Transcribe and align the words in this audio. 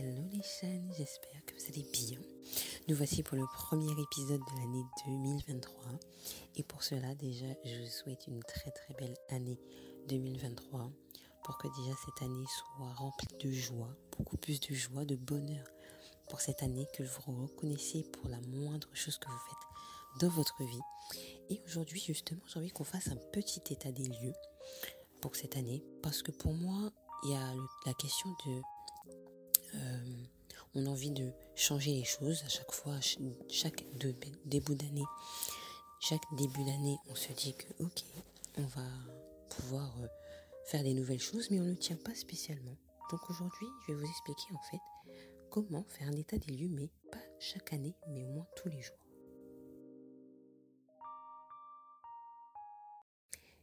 Hello 0.00 0.22
les 0.30 0.42
chaînes, 0.42 0.92
j'espère 0.96 1.44
que 1.44 1.54
vous 1.54 1.66
allez 1.72 1.84
bien. 1.92 2.20
Nous 2.86 2.94
voici 2.94 3.24
pour 3.24 3.36
le 3.36 3.44
premier 3.52 3.90
épisode 4.00 4.40
de 4.40 4.60
l'année 4.60 4.84
2023. 5.04 5.74
Et 6.54 6.62
pour 6.62 6.84
cela, 6.84 7.16
déjà, 7.16 7.46
je 7.64 7.80
vous 7.80 7.90
souhaite 7.90 8.28
une 8.28 8.40
très 8.44 8.70
très 8.70 8.94
belle 8.94 9.16
année 9.30 9.58
2023. 10.06 10.92
Pour 11.42 11.58
que 11.58 11.66
déjà 11.66 11.96
cette 12.04 12.22
année 12.24 12.44
soit 12.46 12.92
remplie 12.94 13.26
de 13.40 13.50
joie, 13.50 13.92
beaucoup 14.16 14.36
plus 14.36 14.60
de 14.60 14.72
joie, 14.72 15.04
de 15.04 15.16
bonheur. 15.16 15.66
Pour 16.28 16.42
cette 16.42 16.62
année, 16.62 16.86
que 16.94 17.02
vous 17.02 17.46
reconnaissiez 17.46 18.04
pour 18.04 18.28
la 18.28 18.40
moindre 18.42 18.88
chose 18.94 19.18
que 19.18 19.26
vous 19.26 19.46
faites 19.48 20.20
dans 20.20 20.28
votre 20.28 20.62
vie. 20.62 21.50
Et 21.50 21.60
aujourd'hui, 21.66 22.00
justement, 22.00 22.42
j'ai 22.46 22.60
envie 22.60 22.70
qu'on 22.70 22.84
fasse 22.84 23.08
un 23.08 23.18
petit 23.32 23.62
état 23.72 23.90
des 23.90 24.06
lieux 24.06 24.34
pour 25.20 25.34
cette 25.34 25.56
année. 25.56 25.82
Parce 26.04 26.22
que 26.22 26.30
pour 26.30 26.54
moi, 26.54 26.92
il 27.24 27.32
y 27.32 27.34
a 27.34 27.52
la 27.84 27.94
question 27.94 28.30
de 28.46 28.62
euh, 29.74 30.24
on 30.74 30.86
a 30.86 30.88
envie 30.88 31.10
de 31.10 31.30
changer 31.54 31.92
les 31.92 32.04
choses 32.04 32.42
à 32.44 32.48
chaque 32.48 32.72
fois, 32.72 32.98
chaque 33.48 33.84
début 34.44 34.74
d'année. 34.74 35.04
Chaque 36.00 36.22
début 36.36 36.64
d'année, 36.64 36.96
on 37.08 37.14
se 37.14 37.32
dit 37.32 37.54
que 37.54 37.82
ok, 37.82 38.04
on 38.56 38.62
va 38.62 38.86
pouvoir 39.50 39.92
euh, 40.00 40.06
faire 40.66 40.82
des 40.84 40.94
nouvelles 40.94 41.20
choses, 41.20 41.50
mais 41.50 41.60
on 41.60 41.64
ne 41.64 41.74
tient 41.74 41.96
pas 41.96 42.14
spécialement. 42.14 42.76
Donc 43.10 43.28
aujourd'hui, 43.30 43.66
je 43.86 43.92
vais 43.92 43.98
vous 43.98 44.08
expliquer 44.08 44.54
en 44.54 44.62
fait 44.70 44.80
comment 45.50 45.84
faire 45.88 46.08
un 46.08 46.16
état 46.16 46.38
des 46.38 46.52
lieux, 46.52 46.68
mais 46.68 46.90
pas 47.10 47.18
chaque 47.40 47.72
année, 47.72 47.96
mais 48.08 48.24
au 48.24 48.28
moins 48.28 48.46
tous 48.56 48.68
les 48.68 48.80
jours. 48.80 48.98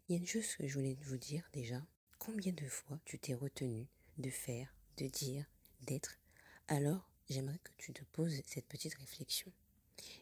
Il 0.07 0.13
y 0.13 0.15
a 0.15 0.19
une 0.19 0.27
chose 0.27 0.55
que 0.55 0.67
je 0.67 0.73
voulais 0.77 0.97
vous 1.01 1.17
dire 1.17 1.49
déjà. 1.53 1.81
Combien 2.19 2.53
de 2.53 2.67
fois 2.67 2.99
tu 3.05 3.17
t'es 3.17 3.33
retenu 3.33 3.87
de 4.17 4.29
faire, 4.29 4.73
de 4.97 5.07
dire, 5.07 5.45
d'être, 5.81 6.17
alors 6.67 7.09
j'aimerais 7.29 7.59
que 7.59 7.71
tu 7.77 7.93
te 7.93 8.03
poses 8.05 8.41
cette 8.45 8.67
petite 8.67 8.95
réflexion. 8.95 9.51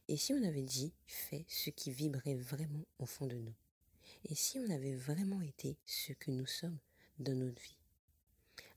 Et 0.08 0.18
si 0.18 0.34
on 0.34 0.44
avait 0.44 0.64
dit 0.64 0.94
fais 1.08 1.46
ce 1.48 1.70
qui 1.70 1.92
vibrait 1.92 2.36
vraiment 2.36 2.86
au 3.00 3.06
fond 3.06 3.26
de 3.26 3.38
nous 3.38 3.56
Et 4.26 4.36
si 4.36 4.60
on 4.60 4.70
avait 4.70 4.96
vraiment 4.96 5.42
été 5.42 5.78
ce 5.86 6.14
que 6.14 6.32
nous 6.32 6.46
sommes 6.46 6.78
dans 7.20 7.34
notre 7.34 7.62
vie 7.62 7.78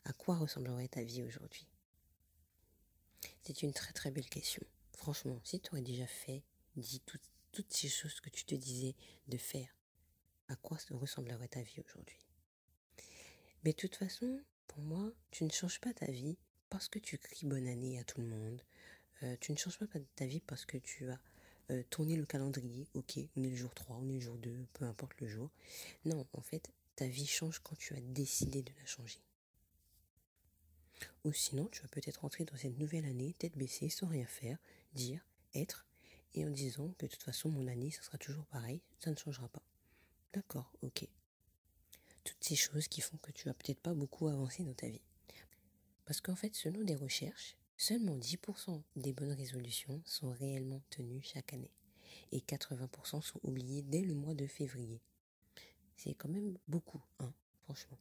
À 0.05 0.13
quoi 0.13 0.37
ressemblerait 0.37 0.89
ta 0.89 1.03
vie 1.03 1.23
aujourd'hui? 1.23 1.67
C'est 3.43 3.63
une 3.63 3.73
très 3.73 3.93
très 3.93 4.11
belle 4.11 4.29
question. 4.29 4.63
Franchement, 4.97 5.41
si 5.45 5.61
tu 5.61 5.71
aurais 5.71 5.83
déjà 5.83 6.07
fait, 6.07 6.43
dit 6.77 7.03
toutes 7.53 7.73
ces 7.73 7.89
choses 7.89 8.21
que 8.21 8.31
tu 8.31 8.45
te 8.45 8.55
disais 8.55 8.95
de 9.29 9.37
faire, 9.39 9.77
à 10.49 10.57
quoi 10.57 10.79
ressemblerait 10.91 11.49
ta 11.49 11.63
vie 11.63 11.81
aujourd'hui? 11.87 12.27
Mais 13.65 13.73
de 13.73 13.77
toute 13.77 13.97
façon, 13.97 14.41
pour 14.67 14.81
moi, 14.81 15.13
tu 15.31 15.45
ne 15.45 15.51
changes 15.51 15.81
pas 15.81 15.93
ta 15.93 16.07
vie 16.07 16.39
parce 16.71 16.89
que 16.89 16.99
tu 16.99 17.19
cries 17.19 17.47
bonne 17.47 17.67
année 17.67 17.99
à 17.99 18.05
tout 18.05 18.21
le 18.21 18.27
monde. 18.27 18.63
Euh, 19.23 19.37
tu 19.41 19.53
ne 19.53 19.57
changes 19.57 19.79
pas 19.79 19.87
ta 20.15 20.27
vie 20.27 20.41
parce 20.41 20.65
que 20.65 20.77
tu 20.77 21.09
as 21.11 21.19
euh, 21.71 21.83
tourné 21.91 22.17
le 22.17 22.27
calendrier. 22.27 22.87
Ok, 22.95 23.19
on 23.37 23.43
est 23.43 23.51
le 23.51 23.57
jour 23.57 23.75
3, 23.75 23.97
on 23.97 24.09
est 24.09 24.15
le 24.15 24.21
jour 24.21 24.37
2, 24.39 24.67
peu 24.75 24.85
importe 24.85 25.21
le 25.21 25.29
jour. 25.29 25.51
Non, 26.05 26.27
en 26.33 26.41
fait, 26.41 26.71
ta 26.97 27.07
vie 27.07 27.27
change 27.27 27.61
quand 27.61 27.77
tu 27.77 27.95
as 27.95 28.01
décidé 28.01 28.63
de 28.63 28.73
la 28.79 28.87
changer. 28.87 29.21
Ou 31.25 31.33
sinon, 31.33 31.69
tu 31.69 31.83
vas 31.83 31.89
peut-être 31.89 32.21
rentrer 32.21 32.45
dans 32.45 32.57
cette 32.57 32.79
nouvelle 32.79 33.05
année, 33.05 33.35
tête 33.39 33.57
baissée, 33.57 33.89
sans 33.89 34.07
rien 34.07 34.27
faire, 34.27 34.59
dire, 34.95 35.27
être, 35.55 35.87
et 36.35 36.45
en 36.45 36.51
disant 36.51 36.93
que 36.99 37.07
de 37.07 37.11
toute 37.11 37.23
façon, 37.23 37.49
mon 37.51 37.67
année, 37.67 37.91
ça 37.91 38.03
sera 38.03 38.19
toujours 38.19 38.47
pareil, 38.47 38.81
ça 39.01 39.11
ne 39.11 39.17
changera 39.17 39.49
pas. 39.49 39.63
D'accord, 40.33 40.71
ok. 40.83 41.07
Toutes 42.25 42.45
ces 42.45 42.57
choses 42.57 42.89
qui 42.89 43.01
font 43.01 43.17
que 43.19 43.33
tu 43.33 43.47
vas 43.47 43.55
peut-être 43.55 43.81
pas 43.81 43.95
beaucoup 43.95 44.29
avancer 44.29 44.65
dans 44.65 44.75
ta 44.75 44.89
vie. 44.89 45.01
Parce 46.07 46.21
qu'en 46.21 46.37
fait, 46.37 46.55
selon 46.55 46.83
des 46.85 46.95
recherches, 46.95 47.57
seulement 47.77 48.17
10% 48.17 48.83
des 48.95 49.13
bonnes 49.13 49.33
résolutions 49.33 50.01
sont 50.05 50.31
réellement 50.31 50.81
tenues 50.89 51.21
chaque 51.23 51.53
année. 51.53 51.73
Et 52.33 52.41
80% 52.41 53.21
sont 53.21 53.41
oubliées 53.43 53.83
dès 53.83 54.03
le 54.03 54.15
mois 54.15 54.35
de 54.35 54.47
février. 54.47 55.03
C'est 55.97 56.15
quand 56.15 56.29
même 56.29 56.57
beaucoup, 56.69 57.03
hein, 57.19 57.33
franchement. 57.65 57.99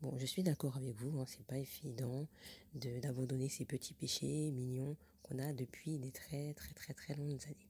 Bon, 0.00 0.16
je 0.18 0.26
suis 0.26 0.44
d'accord 0.44 0.76
avec 0.76 0.94
vous, 0.96 1.18
hein, 1.18 1.24
c'est 1.26 1.44
pas 1.44 1.58
évident 1.58 2.28
d'abandonner 2.74 3.48
ces 3.48 3.64
petits 3.64 3.94
péchés 3.94 4.52
mignons 4.52 4.96
qu'on 5.22 5.38
a 5.40 5.52
depuis 5.52 5.98
des 5.98 6.12
très 6.12 6.54
très 6.54 6.72
très 6.72 6.94
très 6.94 7.14
longues 7.14 7.42
années. 7.46 7.67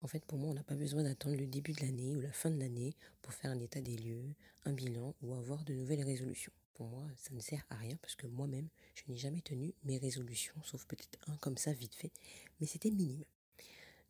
En 0.00 0.06
fait, 0.06 0.24
pour 0.24 0.38
moi, 0.38 0.50
on 0.50 0.54
n'a 0.54 0.62
pas 0.62 0.76
besoin 0.76 1.02
d'attendre 1.02 1.36
le 1.36 1.46
début 1.46 1.72
de 1.72 1.80
l'année 1.80 2.14
ou 2.14 2.20
la 2.20 2.32
fin 2.32 2.50
de 2.50 2.58
l'année 2.58 2.94
pour 3.20 3.34
faire 3.34 3.50
un 3.50 3.58
état 3.58 3.80
des 3.80 3.96
lieux, 3.96 4.34
un 4.64 4.72
bilan 4.72 5.14
ou 5.22 5.34
avoir 5.34 5.64
de 5.64 5.74
nouvelles 5.74 6.04
résolutions. 6.04 6.52
Pour 6.74 6.86
moi, 6.86 7.04
ça 7.16 7.34
ne 7.34 7.40
sert 7.40 7.64
à 7.70 7.74
rien 7.74 7.96
parce 7.96 8.14
que 8.14 8.28
moi-même, 8.28 8.68
je 8.94 9.02
n'ai 9.08 9.16
jamais 9.16 9.40
tenu 9.40 9.74
mes 9.82 9.98
résolutions, 9.98 10.54
sauf 10.62 10.86
peut-être 10.86 11.18
un 11.26 11.36
comme 11.38 11.58
ça 11.58 11.72
vite 11.72 11.96
fait, 11.96 12.12
mais 12.60 12.68
c'était 12.68 12.92
minime. 12.92 13.24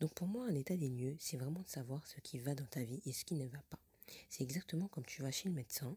Donc 0.00 0.12
pour 0.12 0.28
moi, 0.28 0.46
un 0.46 0.54
état 0.54 0.76
des 0.76 0.90
lieux, 0.90 1.16
c'est 1.18 1.38
vraiment 1.38 1.62
de 1.62 1.68
savoir 1.68 2.06
ce 2.06 2.20
qui 2.20 2.38
va 2.38 2.54
dans 2.54 2.66
ta 2.66 2.84
vie 2.84 3.00
et 3.06 3.12
ce 3.12 3.24
qui 3.24 3.34
ne 3.34 3.46
va 3.46 3.62
pas. 3.70 3.80
C'est 4.28 4.44
exactement 4.44 4.88
comme 4.88 5.06
tu 5.06 5.22
vas 5.22 5.30
chez 5.30 5.48
le 5.48 5.54
médecin 5.54 5.96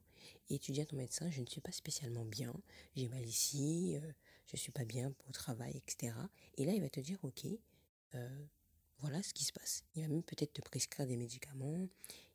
et 0.49 0.59
tu 0.59 0.71
dis 0.71 0.79
à 0.79 0.85
ton 0.85 0.95
médecin, 0.95 1.29
je 1.29 1.41
ne 1.41 1.45
suis 1.45 1.61
pas 1.61 1.73
spécialement 1.73 2.25
bien, 2.25 2.53
j'ai 2.95 3.09
mal 3.09 3.25
ici, 3.25 3.97
euh, 3.97 4.11
je 4.47 4.55
ne 4.55 4.57
suis 4.57 4.71
pas 4.71 4.85
bien 4.85 5.13
au 5.27 5.31
travail, 5.31 5.75
etc. 5.75 6.13
Et 6.57 6.65
là, 6.65 6.73
il 6.73 6.81
va 6.81 6.89
te 6.89 7.01
dire, 7.01 7.19
ok, 7.23 7.45
euh, 8.15 8.45
voilà 9.01 9.21
ce 9.23 9.33
qui 9.33 9.43
se 9.43 9.51
passe. 9.51 9.83
Il 9.95 10.03
va 10.03 10.07
même 10.07 10.23
peut-être 10.23 10.53
te 10.53 10.61
prescrire 10.61 11.07
des 11.07 11.17
médicaments, 11.17 11.87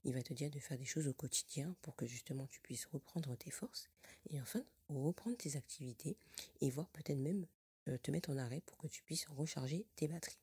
il 0.04 0.12
va 0.12 0.22
te 0.22 0.34
dire 0.34 0.50
de 0.50 0.58
faire 0.58 0.76
des 0.76 0.84
choses 0.84 1.08
au 1.08 1.12
quotidien 1.12 1.74
pour 1.82 1.96
que 1.96 2.06
justement 2.06 2.46
tu 2.48 2.60
puisses 2.60 2.86
reprendre 2.86 3.36
tes 3.36 3.50
forces 3.50 3.88
et 4.30 4.40
enfin 4.40 4.64
reprendre 4.88 5.36
tes 5.36 5.56
activités 5.56 6.16
et 6.60 6.70
voir 6.70 6.88
peut-être 6.90 7.18
même 7.18 7.46
euh, 7.88 7.98
te 7.98 8.10
mettre 8.10 8.30
en 8.30 8.36
arrêt 8.36 8.62
pour 8.66 8.76
que 8.78 8.88
tu 8.88 9.02
puisses 9.02 9.26
recharger 9.26 9.86
tes 9.96 10.08
batteries. 10.08 10.38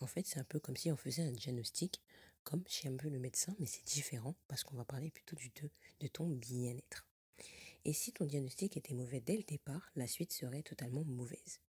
En 0.00 0.06
fait, 0.06 0.26
c'est 0.26 0.38
un 0.38 0.44
peu 0.44 0.60
comme 0.60 0.76
si 0.76 0.90
on 0.92 0.96
faisait 0.96 1.22
un 1.22 1.32
diagnostic, 1.32 2.00
comme 2.44 2.62
chez 2.66 2.88
un 2.88 2.96
peu 2.96 3.08
le 3.08 3.18
médecin, 3.18 3.54
mais 3.58 3.66
c'est 3.66 3.84
différent 3.84 4.34
parce 4.46 4.62
qu'on 4.64 4.76
va 4.76 4.84
parler 4.84 5.10
plutôt 5.10 5.36
du 5.36 5.50
de, 5.50 5.70
de 6.00 6.06
ton 6.06 6.28
bien-être. 6.28 7.06
Et 7.84 7.92
si 7.92 8.12
ton 8.12 8.24
diagnostic 8.24 8.76
était 8.76 8.94
mauvais 8.94 9.20
dès 9.20 9.36
le 9.36 9.42
départ, 9.42 9.90
la 9.96 10.06
suite 10.06 10.32
serait 10.32 10.62
totalement 10.62 11.04
mauvaise. 11.04 11.60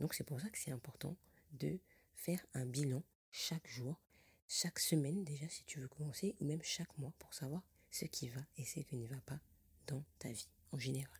Donc 0.00 0.14
c'est 0.14 0.24
pour 0.24 0.40
ça 0.40 0.48
que 0.50 0.58
c'est 0.58 0.70
important 0.70 1.16
de 1.52 1.78
faire 2.22 2.46
un 2.54 2.66
bilan 2.66 3.02
chaque 3.32 3.66
jour, 3.66 4.00
chaque 4.46 4.78
semaine 4.78 5.24
déjà 5.24 5.48
si 5.48 5.64
tu 5.64 5.80
veux 5.80 5.88
commencer, 5.88 6.36
ou 6.40 6.44
même 6.44 6.62
chaque 6.62 6.96
mois 6.98 7.12
pour 7.18 7.34
savoir 7.34 7.62
ce 7.90 8.04
qui 8.04 8.28
va 8.28 8.40
et 8.56 8.64
ce 8.64 8.78
qui 8.80 8.96
ne 8.96 9.06
va 9.08 9.20
pas 9.22 9.40
dans 9.88 10.04
ta 10.20 10.30
vie 10.30 10.48
en 10.70 10.78
général. 10.78 11.18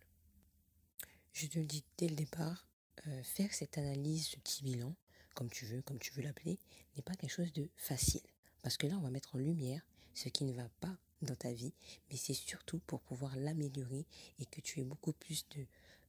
Je 1.32 1.46
te 1.46 1.58
le 1.58 1.66
dis 1.66 1.82
dès 1.98 2.08
le 2.08 2.14
départ, 2.14 2.68
euh, 3.08 3.22
faire 3.24 3.52
cette 3.52 3.78
analyse, 3.78 4.28
ce 4.28 4.36
petit 4.36 4.62
bilan, 4.62 4.94
comme 5.34 5.50
tu 5.50 5.66
veux, 5.66 5.82
comme 5.82 5.98
tu 5.98 6.12
veux 6.12 6.22
l'appeler, 6.22 6.58
n'est 6.94 7.02
pas 7.02 7.14
quelque 7.14 7.32
chose 7.32 7.52
de 7.52 7.68
facile. 7.76 8.22
Parce 8.62 8.76
que 8.76 8.86
là, 8.86 8.96
on 8.96 9.00
va 9.00 9.10
mettre 9.10 9.34
en 9.34 9.38
lumière 9.38 9.82
ce 10.14 10.28
qui 10.28 10.44
ne 10.44 10.52
va 10.52 10.68
pas 10.80 10.96
dans 11.22 11.34
ta 11.34 11.52
vie, 11.52 11.72
mais 12.10 12.16
c'est 12.16 12.34
surtout 12.34 12.78
pour 12.86 13.00
pouvoir 13.00 13.34
l'améliorer 13.36 14.06
et 14.38 14.46
que 14.46 14.60
tu 14.60 14.80
aies 14.80 14.84
beaucoup 14.84 15.12
plus 15.12 15.46
de, 15.56 15.66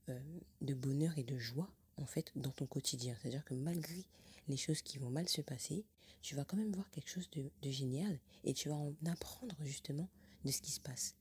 euh, 0.09 0.39
de 0.61 0.73
bonheur 0.75 1.17
et 1.17 1.23
de 1.23 1.39
joie 1.39 1.69
en 1.97 2.05
fait 2.05 2.31
dans 2.35 2.51
ton 2.51 2.67
quotidien. 2.67 3.15
C'est-à-dire 3.21 3.45
que 3.45 3.53
malgré 3.55 4.03
les 4.47 4.57
choses 4.57 4.81
qui 4.81 4.97
vont 4.97 5.09
mal 5.09 5.27
se 5.27 5.41
passer, 5.41 5.85
tu 6.21 6.35
vas 6.35 6.45
quand 6.45 6.57
même 6.57 6.71
voir 6.71 6.89
quelque 6.91 7.09
chose 7.09 7.29
de, 7.31 7.51
génial 7.69 8.19
et 8.43 8.53
tu 8.53 8.69
vas 8.69 8.75
en 8.75 8.93
apprendre 9.05 9.55
justement 9.61 10.09
de 10.45 10.51
ce 10.51 10.61
qui 10.61 10.71
se 10.71 10.79
passe. 10.79 11.15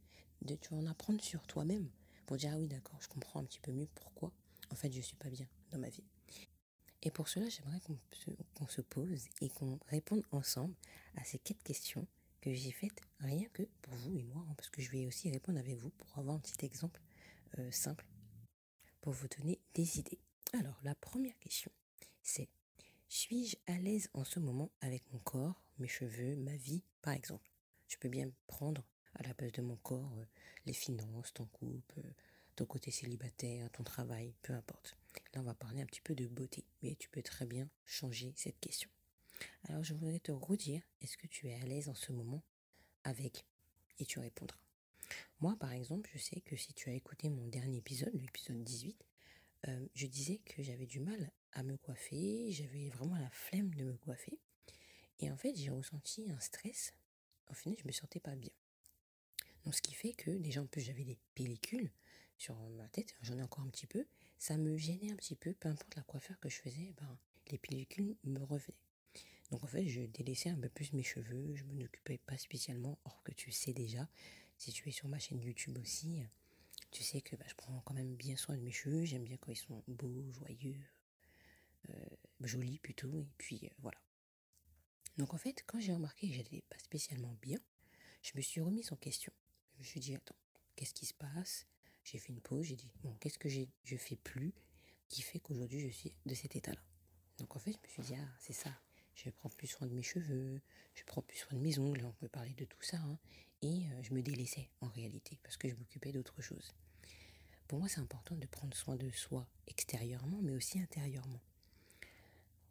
Tu 0.47 0.69
vas 0.71 0.77
en 0.77 0.87
apprendre 0.87 1.23
sur 1.23 1.47
toi-même 1.47 1.89
pour 2.27 2.37
dire 2.37 2.53
ah 2.55 2.59
oui 2.59 2.69
d'accord, 2.69 3.01
je 3.01 3.09
comprends 3.09 3.41
un 3.41 3.45
petit 3.45 3.61
peu 3.61 3.73
mieux 3.73 3.89
pourquoi 3.95 4.33
en 4.71 4.75
fait 4.75 4.93
je 4.93 5.01
suis 5.01 5.17
pas 5.17 5.31
bien 5.31 5.47
dans 5.71 5.79
ma 5.79 5.89
vie. 5.89 6.05
Et 7.03 7.11
pour 7.11 7.29
cela, 7.29 7.49
j'aimerais 7.49 7.81
qu'on 7.81 8.69
se, 8.69 8.81
pose 8.81 9.25
et 9.41 9.49
qu'on 9.49 9.79
réponde 9.89 10.23
ensemble 10.31 10.75
à 11.17 11.25
ces 11.25 11.39
quatre 11.39 11.63
questions 11.65 12.07
que 12.41 12.53
j'ai 12.53 12.71
faites 12.71 13.01
rien 13.19 13.49
que 13.53 13.65
pour 13.83 13.95
vous 13.95 14.17
et 14.17 14.23
moi, 14.23 14.45
hein, 14.49 14.55
parce 14.57 14.71
que 14.71 14.81
je 14.81 14.91
vais 14.91 15.07
aussi 15.07 15.31
répondre 15.31 15.59
avec 15.59 15.77
vous 15.77 15.91
pour 15.91 16.19
avoir 16.19 16.37
un 16.37 16.39
petit 16.39 16.65
exemple 16.65 17.01
euh, 17.59 17.71
simple 17.73 18.07
pour 19.01 19.13
vous 19.13 19.27
donner 19.29 19.59
des 19.75 19.99
idées. 19.99 20.21
Alors, 20.53 20.79
la 20.85 20.95
première 20.95 21.37
question, 21.39 21.73
c'est 22.23 22.49
suis-je 23.13 23.57
à 23.67 23.77
l'aise 23.79 24.09
en 24.15 24.25
ce 24.25 24.41
moment 24.41 24.71
avec 24.81 25.03
mon 25.13 25.19
corps, 25.19 25.63
mes 25.79 25.87
cheveux, 25.87 26.35
ma 26.37 26.57
vie, 26.57 26.83
par 27.03 27.13
exemple? 27.13 27.51
Je 27.87 27.99
peux 27.99 28.09
bien 28.09 28.33
prendre 28.47 28.87
à 29.17 29.23
la 29.23 29.35
place 29.35 29.53
de 29.53 29.61
mon 29.61 29.77
corps 29.77 30.15
euh, 30.17 30.25
les 30.65 30.73
finances, 30.73 31.35
ton 31.35 31.45
couple, 31.45 31.99
euh, 31.99 32.11
ton 32.57 32.65
côté 32.65 32.91
célibataire, 32.91 33.71
ton 33.71 33.83
travail, 33.83 34.35
peu 34.41 34.55
importe. 34.55 34.97
Là, 35.35 35.43
on 35.43 35.45
va 35.45 35.53
parler 35.53 35.83
un 35.83 35.87
petit 35.87 36.01
peu 36.01 36.15
de 36.15 36.27
beauté, 36.27 36.65
mais 36.83 36.95
tu 36.95 37.11
peux 37.11 37.23
très 37.23 37.45
bien 37.45 37.69
changer 37.85 38.33
cette 38.35 38.59
question. 38.61 38.89
Alors, 39.69 39.85
je 39.85 39.93
voudrais 39.93 40.21
te 40.21 40.33
redire, 40.33 40.81
est-ce 41.03 41.19
que 41.19 41.27
tu 41.27 41.49
es 41.49 41.55
à 41.61 41.67
l'aise 41.67 41.91
en 41.91 41.95
ce 41.95 42.13
moment 42.13 42.43
avec? 43.05 43.45
Et 43.99 44.07
tu 44.07 44.21
répondras. 44.21 44.59
Moi, 45.41 45.55
par 45.61 45.73
exemple, 45.73 46.09
je 46.15 46.19
sais 46.19 46.41
que 46.41 46.57
si 46.57 46.73
tu 46.73 46.89
as 46.89 46.95
écouté 46.95 47.29
mon 47.29 47.47
dernier 47.47 47.77
épisode, 47.77 48.15
l'épisode 48.15 48.65
18, 48.65 49.05
euh, 49.69 49.87
je 49.95 50.07
disais 50.07 50.39
que 50.47 50.63
j'avais 50.63 50.87
du 50.87 51.01
mal 51.01 51.31
à 51.53 51.63
me 51.63 51.77
coiffer, 51.77 52.53
j'avais 52.53 52.89
vraiment 52.89 53.17
la 53.17 53.31
flemme 53.31 53.75
de 53.75 53.85
me 53.85 53.97
coiffer. 53.97 54.39
Et 55.21 55.31
en 55.31 55.37
fait, 55.37 55.55
j'ai 55.55 55.71
ressenti 55.71 56.31
un 56.31 56.41
stress. 56.41 56.95
Au 57.51 57.55
final, 57.55 57.79
je 57.81 57.87
me 57.87 57.93
sentais 57.93 58.21
pas 58.21 58.35
bien. 58.35 58.53
Donc, 59.65 59.75
ce 59.75 59.83
qui 59.83 59.95
fait 59.95 60.13
que, 60.13 60.31
déjà, 60.31 60.63
en 60.63 60.67
plus, 60.67 60.81
j'avais 60.81 61.05
des 61.05 61.19
pellicules 61.35 61.91
sur 62.39 62.57
ma 62.71 62.89
tête, 62.89 63.15
j'en 63.23 63.39
ai 63.39 63.43
encore 63.43 63.65
un 63.65 63.69
petit 63.69 63.87
peu, 63.87 64.05
ça 64.39 64.57
me 64.57 64.77
gênait 64.77 65.13
un 65.13 65.17
petit 65.17 65.37
peu, 65.37 65.53
peu 65.53 65.69
importe 65.69 65.95
la 65.95 66.03
coiffure 66.03 66.39
que 66.41 66.49
je 66.49 66.57
faisais, 66.57 66.93
ben, 67.01 67.19
les 67.49 67.59
pellicules 67.59 68.17
me 68.25 68.43
revenaient. 68.43 68.75
Donc 69.53 69.63
en 69.63 69.69
fait, 69.69 69.87
je 69.87 70.01
délaissais 70.01 70.49
un 70.49 70.59
peu 70.59 70.69
plus 70.69 70.93
mes 70.93 71.03
cheveux, 71.03 71.55
je 71.55 71.63
m'en 71.65 71.81
occupais 71.81 72.19
pas 72.19 72.39
spécialement, 72.39 72.99
or 73.05 73.23
que 73.23 73.33
tu 73.33 73.53
sais 73.53 73.73
déjà, 73.73 74.09
si 74.59 74.73
tu 74.73 74.89
es 74.89 74.93
sur 74.93 75.09
ma 75.09 75.19
chaîne 75.19 75.41
YouTube 75.41 75.79
aussi, 75.79 76.23
tu 76.91 77.03
sais 77.05 77.21
que 77.21 77.37
bah, 77.37 77.45
je 77.47 77.55
prends 77.55 77.81
quand 77.85 77.95
même 77.95 78.17
bien 78.17 78.37
soin 78.37 78.57
de 78.57 78.63
mes 78.63 78.73
cheveux, 78.73 79.05
j'aime 79.05 79.25
bien 79.25 79.37
quand 79.37 79.53
ils 79.53 79.57
sont 79.57 79.85
beaux, 79.87 80.31
joyeux, 80.31 80.81
euh, 81.91 82.07
jolis 82.41 82.79
plutôt, 82.79 83.23
et 83.23 83.33
puis 83.39 83.61
euh, 83.65 83.75
voilà. 83.79 83.99
Donc 85.17 85.35
en 85.35 85.39
fait, 85.39 85.63
quand 85.67 85.81
j'ai 85.81 85.93
remarqué 85.93 86.29
que 86.29 86.35
j'allais 86.35 86.63
pas 86.69 86.79
spécialement 86.79 87.37
bien, 87.43 87.59
je 88.23 88.33
me 88.37 88.43
suis 88.43 88.61
remise 88.61 88.93
en 88.93 88.97
question. 88.97 89.33
Je 89.75 89.81
me 89.81 89.85
suis 89.85 90.01
dit, 90.01 90.15
attends, 90.15 90.37
qu'est-ce 90.77 90.95
qui 90.95 91.07
se 91.07 91.15
passe? 91.15 91.67
J'ai 92.05 92.19
fait 92.19 92.33
une 92.33 92.41
pause, 92.41 92.67
j'ai 92.67 92.77
dit, 92.77 92.91
bon, 93.03 93.15
qu'est-ce 93.21 93.39
que 93.39 93.49
je 93.49 93.97
fais 93.97 94.17
plus 94.17 94.53
qui 95.09 95.23
fait 95.23 95.39
qu'aujourd'hui 95.39 95.81
je 95.81 95.89
suis 95.89 96.13
de 96.27 96.35
cet 96.35 96.57
état-là? 96.57 96.83
Donc 97.39 97.55
en 97.57 97.59
fait, 97.59 97.73
je 97.73 97.79
me 97.79 97.89
suis 97.89 98.03
dit, 98.03 98.21
ah, 98.21 98.29
c'est 98.39 98.53
ça, 98.53 98.71
je 99.15 99.31
prends 99.31 99.51
plus 99.51 99.67
soin 99.67 99.87
de 99.87 99.93
mes 99.93 100.03
cheveux, 100.03 100.61
je 100.95 101.05
prends 101.05 101.23
plus 101.23 101.39
soin 101.39 101.57
de 101.57 101.63
mes 101.63 101.79
ongles, 101.79 102.05
on 102.05 102.13
peut 102.13 102.29
parler 102.29 102.55
de 102.55 102.65
tout 102.65 102.83
ça. 102.83 102.99
Hein. 102.99 103.19
et 103.63 103.87
euh, 103.87 104.03
je 104.03 104.15
me 104.15 104.23
délaissais 104.23 104.69
en 104.81 104.89
réalité 104.89 105.39
parce 105.43 105.57
que 105.57 105.69
je 105.69 105.75
m'occupais 105.75 106.13
d'autre 106.13 106.41
chose. 106.43 106.73
Pour 107.69 107.79
moi, 107.79 107.89
c'est 107.89 108.01
important 108.01 108.37
de 108.37 108.47
prendre 108.47 108.77
soin 108.77 108.97
de 108.97 109.11
soi 109.11 109.47
extérieurement, 109.67 110.41
mais 110.43 110.53
aussi 110.53 110.79
intérieurement. 110.81 111.41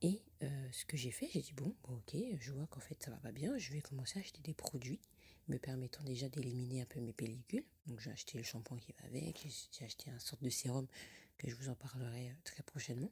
Et 0.01 0.21
euh, 0.43 0.71
ce 0.71 0.85
que 0.85 0.97
j'ai 0.97 1.11
fait, 1.11 1.29
j'ai 1.31 1.41
dit 1.41 1.53
bon, 1.53 1.75
ok, 1.83 2.15
je 2.39 2.51
vois 2.51 2.67
qu'en 2.67 2.79
fait 2.79 3.01
ça 3.03 3.11
va 3.11 3.17
pas 3.17 3.31
bien, 3.31 3.57
je 3.57 3.71
vais 3.71 3.81
commencer 3.81 4.17
à 4.17 4.21
acheter 4.21 4.41
des 4.41 4.53
produits 4.53 4.99
me 5.47 5.57
permettant 5.57 6.03
déjà 6.03 6.29
d'éliminer 6.29 6.81
un 6.81 6.85
peu 6.85 6.99
mes 6.99 7.13
pellicules. 7.13 7.65
Donc 7.85 7.99
j'ai 7.99 8.11
acheté 8.11 8.37
le 8.37 8.43
shampoing 8.43 8.77
qui 8.79 8.93
va 8.93 9.05
avec, 9.05 9.45
j'ai 9.71 9.85
acheté 9.85 10.09
un 10.09 10.19
sorte 10.19 10.43
de 10.43 10.49
sérum 10.49 10.87
que 11.37 11.49
je 11.49 11.55
vous 11.55 11.69
en 11.69 11.75
parlerai 11.75 12.29
euh, 12.29 12.33
très 12.43 12.63
prochainement 12.63 13.11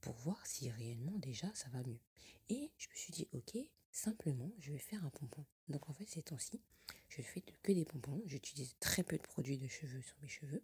pour 0.00 0.14
voir 0.16 0.44
si 0.46 0.70
réellement 0.70 1.18
déjà 1.18 1.50
ça 1.54 1.68
va 1.70 1.82
mieux. 1.82 2.00
Et 2.48 2.72
je 2.76 2.88
me 2.88 2.94
suis 2.94 3.12
dit, 3.12 3.28
ok, 3.32 3.56
simplement, 3.92 4.52
je 4.58 4.72
vais 4.72 4.78
faire 4.78 5.04
un 5.04 5.10
pompon. 5.10 5.44
Donc 5.68 5.88
en 5.88 5.92
fait, 5.92 6.06
ces 6.06 6.22
temps-ci, 6.22 6.60
je 7.08 7.22
fais 7.22 7.40
que 7.40 7.72
des 7.72 7.84
pompons. 7.84 8.20
J'utilise 8.26 8.74
très 8.80 9.04
peu 9.04 9.16
de 9.16 9.22
produits 9.22 9.58
de 9.58 9.68
cheveux 9.68 10.02
sur 10.02 10.16
mes 10.20 10.28
cheveux. 10.28 10.62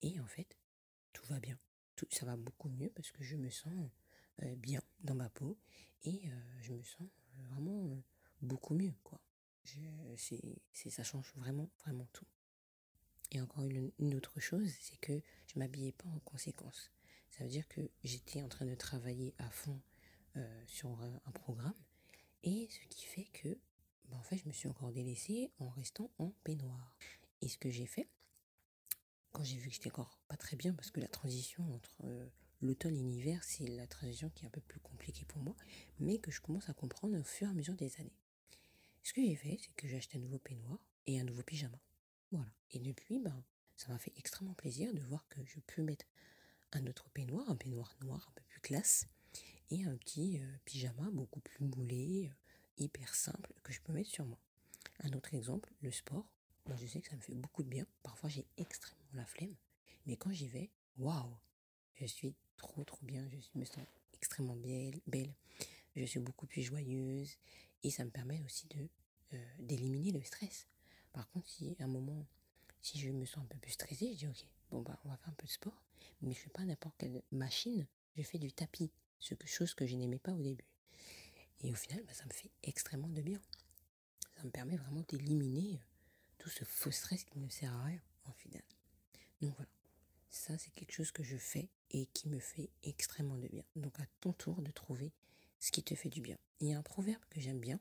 Et 0.00 0.18
en 0.20 0.26
fait, 0.26 0.56
tout 1.12 1.26
va 1.26 1.38
bien. 1.38 1.58
Ça 2.10 2.26
va 2.26 2.36
beaucoup 2.36 2.68
mieux 2.68 2.90
parce 2.90 3.12
que 3.12 3.22
je 3.22 3.36
me 3.36 3.50
sens 3.50 3.88
bien 4.56 4.82
dans 5.02 5.14
ma 5.14 5.28
peau 5.30 5.58
et 6.04 6.22
euh, 6.26 6.60
je 6.62 6.72
me 6.72 6.82
sens 6.82 7.02
euh, 7.02 7.42
vraiment 7.50 8.02
beaucoup 8.40 8.74
mieux. 8.74 8.94
quoi. 9.04 9.20
c'est, 10.16 10.90
ça 10.90 11.02
change 11.02 11.32
vraiment, 11.36 11.70
vraiment 11.84 12.06
tout. 12.12 12.26
Et 13.30 13.40
encore 13.40 13.64
une, 13.64 14.14
autre 14.14 14.40
chose, 14.40 14.68
c'est 14.80 14.98
que 14.98 15.22
je 15.46 15.58
m'habillais 15.58 15.92
pas 15.92 16.08
en 16.08 16.18
conséquence. 16.20 16.90
Ça 17.30 17.44
veut 17.44 17.50
dire 17.50 17.66
que 17.68 17.80
j'étais 18.04 18.42
en 18.42 18.48
train 18.48 18.66
de 18.66 18.74
travailler 18.74 19.34
à 19.38 19.48
fond 19.50 19.80
euh, 20.36 20.64
sur 20.66 21.00
un, 21.00 21.30
programme 21.32 21.74
et 22.42 22.68
ce 22.68 22.88
qui 22.88 23.04
fait 23.04 23.24
que 23.32 23.58
ben, 24.08 24.18
en 24.18 24.22
fait 24.22 24.36
je 24.36 24.46
me 24.46 24.52
suis 24.52 24.68
encore 24.68 24.92
délaissée 24.92 25.50
en 25.58 25.70
restant 25.70 26.10
en 26.18 26.30
peignoir. 26.44 26.94
Et 27.40 27.48
ce 27.48 27.56
que 27.56 27.70
j'ai 27.70 27.86
fait, 27.86 28.08
quand 29.30 29.44
j'ai 29.44 29.56
vu 29.56 29.68
que 29.68 29.74
j'étais 29.74 29.90
encore 29.90 30.18
pas 30.28 30.36
très 30.36 30.56
bien, 30.56 30.74
parce 30.74 30.90
que 30.90 31.00
la 31.00 31.08
transition 31.08 31.74
entre 31.74 31.96
euh, 32.04 32.28
l'automne 32.62 32.96
et 32.96 33.02
l'hiver, 33.02 33.42
c'est 33.44 33.66
la 33.66 33.86
transition 33.86 34.30
qui 34.30 34.44
est 34.44 34.46
un 34.46 34.50
peu 34.50 34.60
plus 34.60 34.80
compliquée 34.80 35.24
pour 35.26 35.42
moi, 35.42 35.56
mais 35.98 36.18
que 36.18 36.30
je 36.30 36.40
commence 36.40 36.68
à 36.68 36.74
comprendre 36.74 37.18
au 37.18 37.22
fur 37.22 37.48
et 37.48 37.50
à 37.50 37.54
mesure 37.54 37.74
des 37.74 37.94
années. 38.00 38.16
Ce 39.02 39.12
que 39.12 39.22
j'ai 39.22 39.34
fait, 39.34 39.58
c'est 39.60 39.74
que 39.74 39.88
j'ai 39.88 39.96
acheté 39.96 40.18
un 40.18 40.20
nouveau 40.20 40.38
peignoir 40.38 40.78
et 41.06 41.20
un 41.20 41.24
nouveau 41.24 41.42
pyjama. 41.42 41.80
Voilà. 42.30 42.50
Et 42.70 42.78
depuis, 42.78 43.18
ben, 43.18 43.44
ça 43.76 43.92
m'a 43.92 43.98
fait 43.98 44.12
extrêmement 44.16 44.54
plaisir 44.54 44.94
de 44.94 45.00
voir 45.00 45.26
que 45.28 45.44
je 45.44 45.60
peux 45.60 45.82
mettre 45.82 46.06
un 46.72 46.86
autre 46.86 47.10
peignoir, 47.10 47.50
un 47.50 47.56
peignoir 47.56 47.94
noir 48.00 48.26
un 48.28 48.32
peu 48.32 48.42
plus 48.48 48.60
classe, 48.60 49.06
et 49.70 49.84
un 49.84 49.96
petit 49.96 50.38
euh, 50.38 50.56
pyjama 50.64 51.10
beaucoup 51.10 51.40
plus 51.40 51.64
moulé, 51.64 52.30
euh, 52.30 52.82
hyper 52.84 53.14
simple, 53.14 53.52
que 53.62 53.72
je 53.72 53.80
peux 53.80 53.92
mettre 53.92 54.10
sur 54.10 54.24
moi. 54.24 54.38
Un 55.00 55.12
autre 55.14 55.34
exemple, 55.34 55.72
le 55.80 55.90
sport. 55.90 56.28
Moi, 56.66 56.76
je 56.76 56.86
sais 56.86 57.00
que 57.00 57.08
ça 57.08 57.16
me 57.16 57.20
fait 57.20 57.34
beaucoup 57.34 57.62
de 57.62 57.68
bien. 57.68 57.86
Parfois, 58.02 58.28
j'ai 58.28 58.46
extrêmement 58.56 59.08
la 59.14 59.26
flemme. 59.26 59.56
Mais 60.06 60.16
quand 60.16 60.30
j'y 60.30 60.48
vais, 60.48 60.70
waouh, 60.98 61.36
je 62.02 62.12
suis 62.12 62.34
trop, 62.56 62.84
trop 62.84 63.04
bien. 63.04 63.26
Je 63.30 63.58
me 63.58 63.64
sens 63.64 63.84
extrêmement 64.14 64.56
belle, 64.56 65.00
belle. 65.06 65.32
Je 65.96 66.04
suis 66.04 66.20
beaucoup 66.20 66.46
plus 66.46 66.62
joyeuse. 66.62 67.36
Et 67.82 67.90
ça 67.90 68.04
me 68.04 68.10
permet 68.10 68.40
aussi 68.42 68.66
de 68.68 68.88
euh, 69.34 69.44
d'éliminer 69.58 70.12
le 70.12 70.22
stress. 70.22 70.66
Par 71.12 71.28
contre, 71.30 71.48
si 71.48 71.74
à 71.80 71.84
un 71.84 71.88
moment, 71.88 72.26
si 72.80 72.98
je 72.98 73.10
me 73.10 73.24
sens 73.24 73.44
un 73.44 73.46
peu 73.46 73.58
plus 73.58 73.72
stressée, 73.72 74.12
je 74.12 74.18
dis 74.18 74.28
ok, 74.28 74.46
bon 74.70 74.82
bah 74.82 74.98
on 75.04 75.08
va 75.08 75.16
faire 75.16 75.30
un 75.30 75.34
peu 75.34 75.46
de 75.46 75.52
sport 75.52 75.82
mais 76.22 76.32
je 76.32 76.38
fais 76.38 76.50
pas 76.50 76.64
n'importe 76.64 76.94
quelle 76.98 77.22
machine, 77.32 77.86
je 78.16 78.22
fais 78.22 78.38
du 78.38 78.52
tapis, 78.52 78.90
ce 79.18 79.34
que, 79.34 79.46
chose 79.46 79.74
que 79.74 79.86
je 79.86 79.96
n'aimais 79.96 80.18
pas 80.18 80.32
au 80.32 80.42
début. 80.42 80.64
Et 81.60 81.70
au 81.70 81.74
final, 81.74 82.02
bah, 82.04 82.12
ça 82.12 82.24
me 82.24 82.32
fait 82.32 82.50
extrêmement 82.62 83.08
de 83.08 83.20
bien. 83.20 83.40
Ça 84.36 84.44
me 84.44 84.50
permet 84.50 84.76
vraiment 84.76 85.04
d'éliminer 85.08 85.74
euh, 85.74 85.84
tout 86.38 86.50
ce 86.50 86.64
faux 86.64 86.90
stress 86.90 87.24
qui 87.24 87.38
ne 87.38 87.48
sert 87.48 87.72
à 87.72 87.84
rien, 87.84 88.00
en 88.24 88.32
final. 88.32 88.62
Donc 89.40 89.54
voilà, 89.56 89.70
ça 90.30 90.56
c'est 90.58 90.72
quelque 90.74 90.92
chose 90.92 91.12
que 91.12 91.22
je 91.22 91.36
fais 91.36 91.68
et 91.92 92.06
qui 92.06 92.28
me 92.28 92.38
fait 92.38 92.70
extrêmement 92.82 93.38
de 93.38 93.48
bien. 93.48 93.64
Donc 93.76 93.98
à 94.00 94.06
ton 94.20 94.32
tour 94.32 94.60
de 94.62 94.70
trouver 94.70 95.12
ce 95.60 95.70
qui 95.70 95.82
te 95.82 95.94
fait 95.94 96.08
du 96.08 96.20
bien. 96.20 96.38
Il 96.60 96.68
y 96.68 96.72
a 96.72 96.78
un 96.78 96.82
proverbe 96.82 97.22
que 97.30 97.40
j'aime 97.40 97.60
bien. 97.60 97.78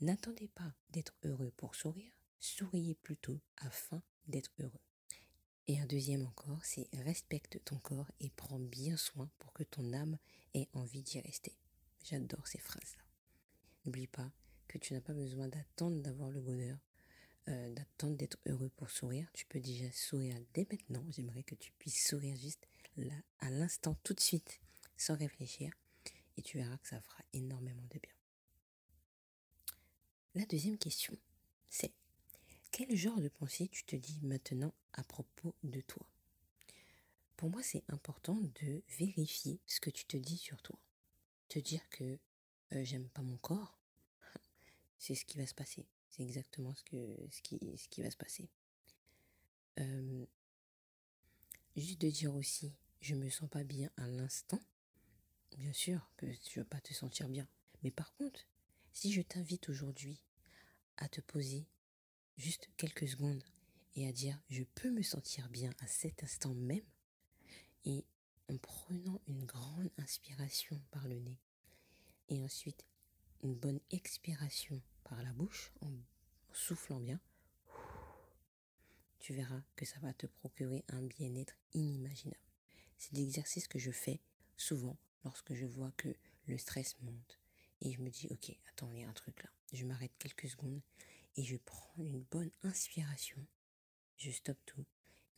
N'attendez 0.00 0.48
pas 0.48 0.72
d'être 0.90 1.14
heureux 1.24 1.52
pour 1.56 1.74
sourire, 1.74 2.12
souriez 2.38 2.94
plutôt 2.94 3.40
afin 3.58 4.02
d'être 4.26 4.52
heureux. 4.60 4.80
Et 5.66 5.78
un 5.78 5.86
deuxième 5.86 6.24
encore, 6.24 6.64
c'est 6.64 6.88
respecte 7.04 7.62
ton 7.64 7.78
corps 7.78 8.10
et 8.20 8.30
prends 8.30 8.58
bien 8.58 8.96
soin 8.96 9.28
pour 9.38 9.52
que 9.52 9.64
ton 9.64 9.92
âme 9.92 10.16
ait 10.54 10.68
envie 10.72 11.02
d'y 11.02 11.20
rester. 11.20 11.52
J'adore 12.04 12.46
ces 12.46 12.58
phrases-là. 12.58 13.02
N'oublie 13.84 14.06
pas 14.06 14.30
que 14.66 14.78
tu 14.78 14.94
n'as 14.94 15.00
pas 15.00 15.12
besoin 15.12 15.48
d'attendre 15.48 16.00
d'avoir 16.00 16.30
le 16.30 16.40
bonheur, 16.40 16.78
euh, 17.48 17.74
d'attendre 17.74 18.16
d'être 18.16 18.38
heureux 18.46 18.70
pour 18.76 18.90
sourire. 18.90 19.28
Tu 19.34 19.44
peux 19.46 19.60
déjà 19.60 19.90
sourire 19.92 20.36
dès 20.54 20.66
maintenant. 20.70 21.04
J'aimerais 21.10 21.42
que 21.42 21.54
tu 21.54 21.72
puisses 21.72 22.06
sourire 22.06 22.36
juste 22.36 22.66
à 23.40 23.50
l'instant, 23.50 23.96
tout 24.02 24.14
de 24.14 24.20
suite, 24.20 24.60
sans 24.96 25.16
réfléchir. 25.16 25.72
Et 26.36 26.42
tu 26.42 26.58
verras 26.58 26.76
que 26.78 26.88
ça 26.88 27.00
fera 27.00 27.24
énormément 27.32 27.86
de 27.90 27.98
bien. 27.98 28.12
La 30.34 30.46
deuxième 30.46 30.78
question, 30.78 31.16
c'est 31.68 31.92
quel 32.70 32.94
genre 32.96 33.20
de 33.20 33.28
pensée 33.28 33.68
tu 33.68 33.84
te 33.84 33.96
dis 33.96 34.20
maintenant 34.22 34.72
à 34.92 35.02
propos 35.02 35.54
de 35.64 35.80
toi? 35.80 36.08
Pour 37.36 37.50
moi, 37.50 37.62
c'est 37.62 37.82
important 37.88 38.36
de 38.60 38.82
vérifier 38.98 39.60
ce 39.66 39.80
que 39.80 39.90
tu 39.90 40.04
te 40.04 40.16
dis 40.16 40.38
sur 40.38 40.60
toi. 40.62 40.78
Te 41.48 41.58
dire 41.58 41.88
que 41.90 42.18
euh, 42.72 42.84
j'aime 42.84 43.08
pas 43.08 43.22
mon 43.22 43.36
corps, 43.38 43.78
c'est 44.98 45.14
ce 45.14 45.24
qui 45.24 45.38
va 45.38 45.46
se 45.46 45.54
passer. 45.54 45.86
C'est 46.10 46.22
exactement 46.22 46.74
ce 46.74 46.82
qui 47.42 48.02
va 48.02 48.10
se 48.10 48.16
passer. 48.16 48.48
Euh, 49.80 50.26
juste 51.76 52.00
de 52.00 52.10
dire 52.10 52.34
aussi, 52.34 52.74
je 53.00 53.14
me 53.14 53.28
sens 53.30 53.48
pas 53.48 53.64
bien 53.64 53.90
à 53.96 54.06
l'instant. 54.06 54.60
Bien 55.56 55.72
sûr 55.72 56.10
que 56.16 56.26
tu 56.26 56.58
vas 56.58 56.64
pas 56.64 56.80
te 56.80 56.92
sentir 56.92 57.28
bien. 57.28 57.46
Mais 57.82 57.90
par 57.90 58.12
contre, 58.14 58.46
si 58.92 59.12
je 59.12 59.22
t'invite 59.22 59.68
aujourd'hui 59.68 60.20
à 60.96 61.08
te 61.08 61.20
poser 61.20 61.66
juste 62.36 62.68
quelques 62.76 63.08
secondes 63.08 63.42
et 63.94 64.06
à 64.06 64.12
dire 64.12 64.40
je 64.50 64.62
peux 64.62 64.90
me 64.90 65.02
sentir 65.02 65.48
bien 65.48 65.70
à 65.80 65.86
cet 65.86 66.22
instant 66.22 66.54
même 66.54 66.84
et 67.84 68.04
en 68.48 68.56
prenant 68.58 69.20
une 69.26 69.44
grande 69.44 69.90
inspiration 69.98 70.80
par 70.90 71.06
le 71.06 71.18
nez 71.18 71.38
et 72.28 72.42
ensuite 72.42 72.84
une 73.42 73.54
bonne 73.54 73.80
expiration 73.90 74.80
par 75.04 75.22
la 75.22 75.32
bouche 75.32 75.72
en 75.80 75.92
soufflant 76.52 77.00
bien, 77.00 77.20
tu 79.20 79.32
verras 79.32 79.62
que 79.76 79.84
ça 79.84 79.98
va 80.00 80.12
te 80.12 80.26
procurer 80.26 80.84
un 80.88 81.02
bien-être 81.02 81.54
inimaginable. 81.74 82.47
C'est 82.98 83.14
l'exercice 83.14 83.68
que 83.68 83.78
je 83.78 83.90
fais 83.90 84.20
souvent 84.56 84.96
lorsque 85.24 85.54
je 85.54 85.66
vois 85.66 85.92
que 85.96 86.14
le 86.46 86.58
stress 86.58 86.96
monte 87.00 87.38
et 87.80 87.92
je 87.92 88.00
me 88.00 88.10
dis 88.10 88.26
ok 88.30 88.52
attends 88.68 88.90
il 88.92 89.00
y 89.00 89.04
a 89.04 89.08
un 89.08 89.12
truc 89.12 89.42
là. 89.42 89.50
Je 89.72 89.84
m'arrête 89.84 90.12
quelques 90.18 90.48
secondes 90.48 90.80
et 91.36 91.44
je 91.44 91.56
prends 91.56 91.94
une 91.98 92.20
bonne 92.30 92.50
inspiration. 92.62 93.38
Je 94.16 94.30
stoppe 94.30 94.64
tout. 94.66 94.84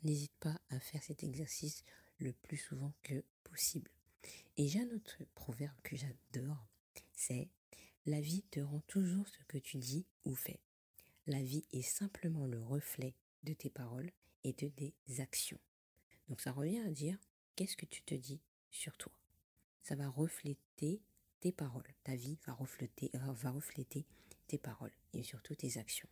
N'hésite 0.02 0.32
pas 0.40 0.58
à 0.70 0.80
faire 0.80 1.02
cet 1.02 1.22
exercice 1.22 1.84
le 2.18 2.32
plus 2.32 2.56
souvent 2.56 2.94
que 3.02 3.22
possible. 3.44 3.90
Et 4.56 4.68
j'ai 4.68 4.80
un 4.80 4.90
autre 4.94 5.16
proverbe 5.34 5.76
que 5.82 5.96
j'adore, 5.96 6.66
c'est 7.12 7.48
la 8.06 8.20
vie 8.20 8.42
te 8.50 8.60
rend 8.60 8.80
toujours 8.86 9.28
ce 9.28 9.42
que 9.44 9.58
tu 9.58 9.78
dis 9.78 10.06
ou 10.24 10.34
fais. 10.34 10.60
La 11.26 11.42
vie 11.42 11.64
est 11.72 11.82
simplement 11.82 12.46
le 12.46 12.62
reflet 12.62 13.14
de 13.44 13.52
tes 13.52 13.70
paroles 13.70 14.10
et 14.44 14.52
de 14.54 14.68
tes 14.68 14.94
actions. 15.18 15.60
Donc 16.28 16.40
ça 16.40 16.52
revient 16.52 16.80
à 16.80 16.90
dire 16.90 17.18
qu'est-ce 17.60 17.76
que 17.76 17.84
tu 17.84 18.00
te 18.00 18.14
dis 18.14 18.40
sur 18.70 18.96
toi? 18.96 19.12
Ça 19.82 19.94
va 19.94 20.08
refléter 20.08 21.02
tes 21.40 21.52
paroles. 21.52 21.92
Ta 22.04 22.16
vie 22.16 22.38
va 22.46 22.54
refléter, 22.54 23.10
va 23.12 23.50
refléter 23.50 24.06
tes 24.46 24.56
paroles 24.56 24.94
et 25.12 25.22
surtout 25.22 25.54
tes 25.54 25.76
actions. 25.76 26.08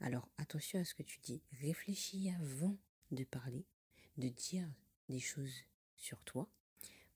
Alors 0.00 0.26
attention 0.38 0.80
à 0.80 0.84
ce 0.86 0.94
que 0.94 1.02
tu 1.02 1.18
dis. 1.20 1.42
Réfléchis 1.60 2.30
avant 2.30 2.78
de 3.10 3.24
parler, 3.24 3.66
de 4.16 4.30
dire 4.30 4.66
des 5.10 5.20
choses 5.20 5.54
sur 5.98 6.18
toi, 6.24 6.48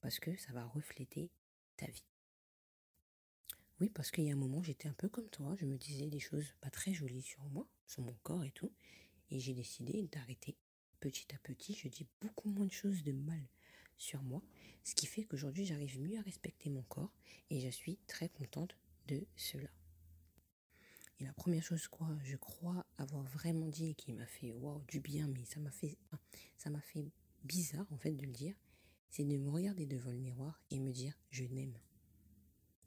parce 0.02 0.18
que 0.18 0.36
ça 0.36 0.52
va 0.52 0.66
refléter 0.66 1.30
ta 1.78 1.86
vie. 1.86 2.04
Oui, 3.80 3.88
parce 3.88 4.10
qu'il 4.10 4.24
y 4.24 4.30
a 4.30 4.34
un 4.34 4.36
moment, 4.36 4.62
j'étais 4.62 4.88
un 4.88 4.94
peu 4.94 5.08
comme 5.08 5.30
toi, 5.30 5.56
je 5.58 5.64
me 5.64 5.78
disais 5.78 6.08
des 6.08 6.20
choses 6.20 6.52
pas 6.60 6.68
très 6.68 6.92
jolies 6.92 7.22
sur 7.22 7.42
moi, 7.44 7.66
sur 7.86 8.02
mon 8.02 8.14
corps 8.22 8.44
et 8.44 8.50
tout, 8.50 8.74
et 9.30 9.40
j'ai 9.40 9.54
décidé 9.54 10.06
d'arrêter. 10.12 10.58
Petit 11.00 11.34
à 11.34 11.38
petit, 11.38 11.74
je 11.74 11.88
dis 11.88 12.06
beaucoup 12.20 12.48
moins 12.50 12.66
de 12.66 12.72
choses 12.72 13.02
de 13.04 13.12
mal 13.12 13.40
sur 13.96 14.22
moi, 14.22 14.42
ce 14.84 14.94
qui 14.94 15.06
fait 15.06 15.24
qu'aujourd'hui, 15.24 15.64
j'arrive 15.64 16.00
mieux 16.00 16.18
à 16.18 16.22
respecter 16.22 16.70
mon 16.70 16.82
corps, 16.82 17.12
et 17.50 17.60
je 17.60 17.68
suis 17.68 17.98
très 18.06 18.28
contente 18.28 18.76
de 19.06 19.26
cela. 19.36 19.68
Et 21.20 21.24
la 21.24 21.32
première 21.32 21.62
chose, 21.62 21.88
quoi, 21.88 22.08
je 22.24 22.36
crois 22.36 22.86
avoir 22.96 23.24
vraiment 23.24 23.68
dit 23.68 23.90
et 23.90 23.94
qui 23.94 24.12
m'a 24.12 24.26
fait 24.26 24.52
waouh 24.52 24.82
du 24.86 25.00
bien, 25.00 25.26
mais 25.28 25.44
ça 25.44 25.58
m'a 25.60 25.70
fait, 26.80 27.12
bizarre 27.44 27.86
en 27.92 27.98
fait 27.98 28.12
de 28.12 28.24
le 28.26 28.32
dire, 28.32 28.56
c'est 29.10 29.24
de 29.24 29.36
me 29.36 29.50
regarder 29.50 29.86
devant 29.86 30.10
le 30.10 30.18
miroir 30.18 30.60
et 30.70 30.78
me 30.78 30.92
dire 30.92 31.14
je 31.30 31.44
m'aime. 31.44 31.78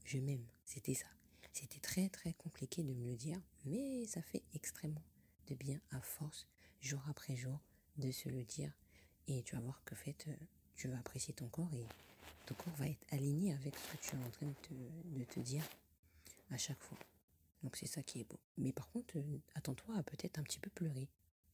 Je 0.06 0.18
m'aime. 0.20 0.46
C'était 0.66 0.94
ça. 0.94 1.08
C'était 1.54 1.80
très 1.80 2.10
très 2.10 2.34
compliqué 2.34 2.84
de 2.84 2.94
me 2.94 3.06
le 3.06 3.16
dire, 3.16 3.42
mais 3.66 4.06
ça 4.06 4.22
fait 4.22 4.44
extrêmement 4.54 5.04
de 5.48 5.56
bien 5.56 5.82
à 5.92 6.02
force, 6.02 6.48
jour 6.80 7.02
après 7.10 7.36
jour, 7.36 7.60
de 7.98 8.12
se 8.12 8.30
le 8.30 8.44
dire. 8.44 8.72
Et 9.28 9.44
tu 9.44 9.56
vas 9.56 9.62
voir 9.62 9.82
que 9.86 9.96
fait, 9.96 10.26
euh, 10.28 10.36
tu 10.76 10.88
vas 10.88 10.98
apprécier 10.98 11.34
ton 11.34 11.48
corps 11.48 11.74
et 11.74 11.86
ton 12.46 12.56
corps 12.56 12.74
va 12.76 12.88
être 12.88 13.06
aligné 13.14 13.54
avec 13.54 13.76
ce 13.76 13.92
que 13.92 13.98
tu 14.02 14.16
es 14.16 14.20
en 14.20 14.30
train 14.30 14.48
de 14.48 15.24
te, 15.26 15.40
dire 15.40 15.64
à 16.50 16.58
chaque 16.58 16.82
fois. 16.82 16.98
Donc 17.64 17.76
c'est 17.76 17.88
ça 17.88 18.02
qui 18.02 18.22
est 18.22 18.24
beau. 18.24 18.40
Mais 18.58 18.72
par 18.72 18.90
contre, 18.90 19.18
euh, 19.18 19.38
attends-toi 19.56 19.96
à 19.98 20.04
peut-être 20.04 20.40
un 20.40 20.44
petit 20.44 20.60
peu 20.60 20.70
pleurer. 20.70 21.08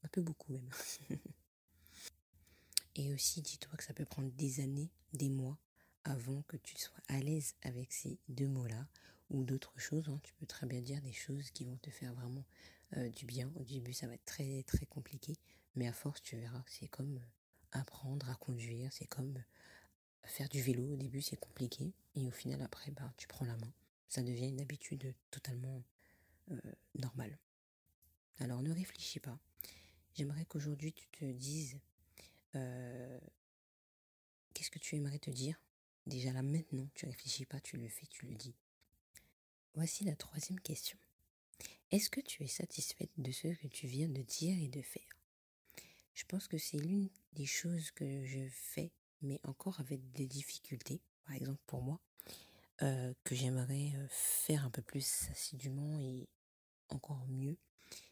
Un 0.03 0.07
peu 0.09 0.21
beaucoup 0.21 0.51
même. 0.53 0.69
et 2.95 3.13
aussi, 3.13 3.41
dis-toi 3.41 3.75
que 3.75 3.83
ça 3.83 3.93
peut 3.93 4.05
prendre 4.05 4.31
des 4.31 4.59
années, 4.59 4.89
des 5.13 5.29
mois, 5.29 5.57
avant 6.03 6.41
que 6.43 6.57
tu 6.57 6.77
sois 6.77 6.99
à 7.07 7.19
l'aise 7.19 7.55
avec 7.63 7.91
ces 7.91 8.17
deux 8.29 8.47
mots-là 8.47 8.87
ou 9.29 9.43
d'autres 9.43 9.77
choses. 9.77 10.07
Hein. 10.09 10.19
Tu 10.23 10.33
peux 10.35 10.45
très 10.45 10.65
bien 10.65 10.81
dire 10.81 11.01
des 11.01 11.11
choses 11.11 11.51
qui 11.51 11.65
vont 11.65 11.77
te 11.77 11.89
faire 11.89 12.13
vraiment 12.13 12.45
euh, 12.95 13.09
du 13.09 13.25
bien. 13.25 13.51
Au 13.55 13.63
début, 13.63 13.93
ça 13.93 14.07
va 14.07 14.13
être 14.13 14.25
très 14.25 14.63
très 14.63 14.85
compliqué, 14.85 15.35
mais 15.77 15.87
à 15.87 15.93
force, 15.93 16.21
tu 16.21 16.35
verras. 16.35 16.63
C'est 16.67 16.87
comme 16.87 17.17
euh, 17.17 17.79
apprendre 17.79 18.29
à 18.29 18.35
conduire, 18.35 18.91
c'est 18.91 19.07
comme 19.07 19.37
euh, 19.37 20.27
faire 20.27 20.49
du 20.49 20.61
vélo. 20.61 20.93
Au 20.93 20.97
début, 20.97 21.21
c'est 21.21 21.37
compliqué, 21.37 21.93
et 22.15 22.27
au 22.27 22.31
final, 22.31 22.61
après, 22.61 22.91
bah, 22.91 23.13
tu 23.17 23.27
prends 23.27 23.45
la 23.45 23.55
main. 23.57 23.73
Ça 24.09 24.23
devient 24.23 24.49
une 24.49 24.61
habitude 24.61 25.13
totalement 25.31 25.83
normale. 26.95 27.37
Alors, 28.39 28.61
ne 28.61 28.71
réfléchis 28.71 29.19
pas. 29.19 29.37
J'aimerais 30.15 30.45
qu'aujourd'hui, 30.45 30.93
tu 30.93 31.05
te 31.09 31.25
dises 31.25 31.77
qu'est-ce 34.53 34.71
que 34.71 34.79
tu 34.79 34.95
aimerais 34.95 35.19
te 35.19 35.29
dire? 35.29 35.61
Déjà 36.05 36.31
là 36.31 36.41
maintenant, 36.41 36.87
tu 36.95 37.05
réfléchis 37.05 37.45
pas, 37.45 37.59
tu 37.59 37.75
le 37.75 37.89
fais, 37.89 38.07
tu 38.07 38.27
le 38.27 38.35
dis. 38.35 38.55
Voici 39.75 40.05
la 40.05 40.15
troisième 40.15 40.61
question. 40.61 40.97
Est-ce 41.91 42.09
que 42.09 42.21
tu 42.21 42.43
es 42.43 42.47
satisfaite 42.47 43.11
de 43.17 43.31
ce 43.31 43.49
que 43.49 43.67
tu 43.67 43.87
viens 43.87 44.07
de 44.07 44.21
dire 44.21 44.57
et 44.57 44.69
de 44.69 44.81
faire? 44.81 45.16
Je 46.17 46.25
pense 46.25 46.47
que 46.47 46.57
c'est 46.57 46.79
l'une 46.79 47.11
des 47.33 47.45
choses 47.45 47.91
que 47.91 48.25
je 48.25 48.49
fais, 48.49 48.91
mais 49.21 49.39
encore 49.43 49.79
avec 49.79 50.11
des 50.13 50.25
difficultés, 50.25 50.99
par 51.25 51.35
exemple 51.35 51.61
pour 51.67 51.83
moi, 51.83 52.01
euh, 52.81 53.13
que 53.23 53.35
j'aimerais 53.35 53.91
euh, 53.95 54.07
faire 54.09 54.65
un 54.65 54.71
peu 54.71 54.81
plus 54.81 55.29
assidûment 55.29 55.99
et 55.99 56.27
encore 56.89 57.23
mieux. 57.27 57.55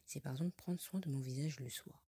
C'est 0.05 0.19
par 0.19 0.33
exemple 0.33 0.51
prendre 0.51 0.79
soin 0.79 0.99
de 0.99 1.09
mon 1.09 1.19
visage 1.19 1.59
le 1.59 1.67
soir. 1.67 2.05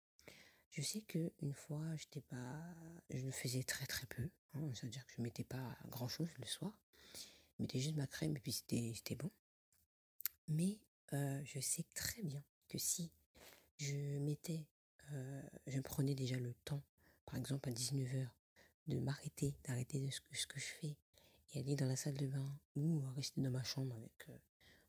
Je 0.71 0.81
sais 0.81 1.01
que 1.01 1.31
une 1.43 1.53
fois, 1.53 1.85
pas, 2.27 2.75
je 3.11 3.23
le 3.27 3.31
faisais 3.31 3.61
très 3.61 3.85
très 3.85 4.07
peu. 4.07 4.27
Hein, 4.55 4.71
C'est-à-dire 4.73 5.05
que 5.05 5.13
je 5.15 5.21
mettais 5.21 5.43
pas 5.43 5.77
grand 5.89 6.07
chose 6.07 6.29
le 6.39 6.47
soir. 6.47 6.73
Je 7.59 7.61
mettais 7.61 7.79
juste 7.79 7.97
ma 7.97 8.07
crème 8.07 8.35
et 8.35 8.39
puis 8.39 8.51
c'était 8.51 9.15
bon. 9.15 9.29
Mais 10.47 10.79
euh, 11.13 11.39
je 11.45 11.59
sais 11.59 11.85
très 11.93 12.23
bien 12.23 12.43
que 12.67 12.79
si 12.79 13.11
je 13.77 14.17
mettais, 14.17 14.65
euh, 15.13 15.41
je 15.67 15.79
prenais 15.79 16.15
déjà 16.15 16.37
le 16.37 16.53
temps, 16.65 16.81
par 17.25 17.35
exemple 17.35 17.69
à 17.69 17.71
19h, 17.71 18.27
de 18.87 18.99
m'arrêter, 18.99 19.55
d'arrêter 19.65 20.09
ce 20.11 20.21
que, 20.21 20.35
ce 20.35 20.47
que 20.47 20.59
je 20.59 20.65
fais 20.65 20.97
et 21.53 21.59
aller 21.59 21.75
dans 21.75 21.87
la 21.87 21.95
salle 21.95 22.17
de 22.17 22.27
bain 22.27 22.59
ou 22.75 23.01
rester 23.15 23.41
dans 23.41 23.51
ma 23.51 23.63
chambre 23.63 23.95
avec 23.95 24.29
euh, 24.29 24.37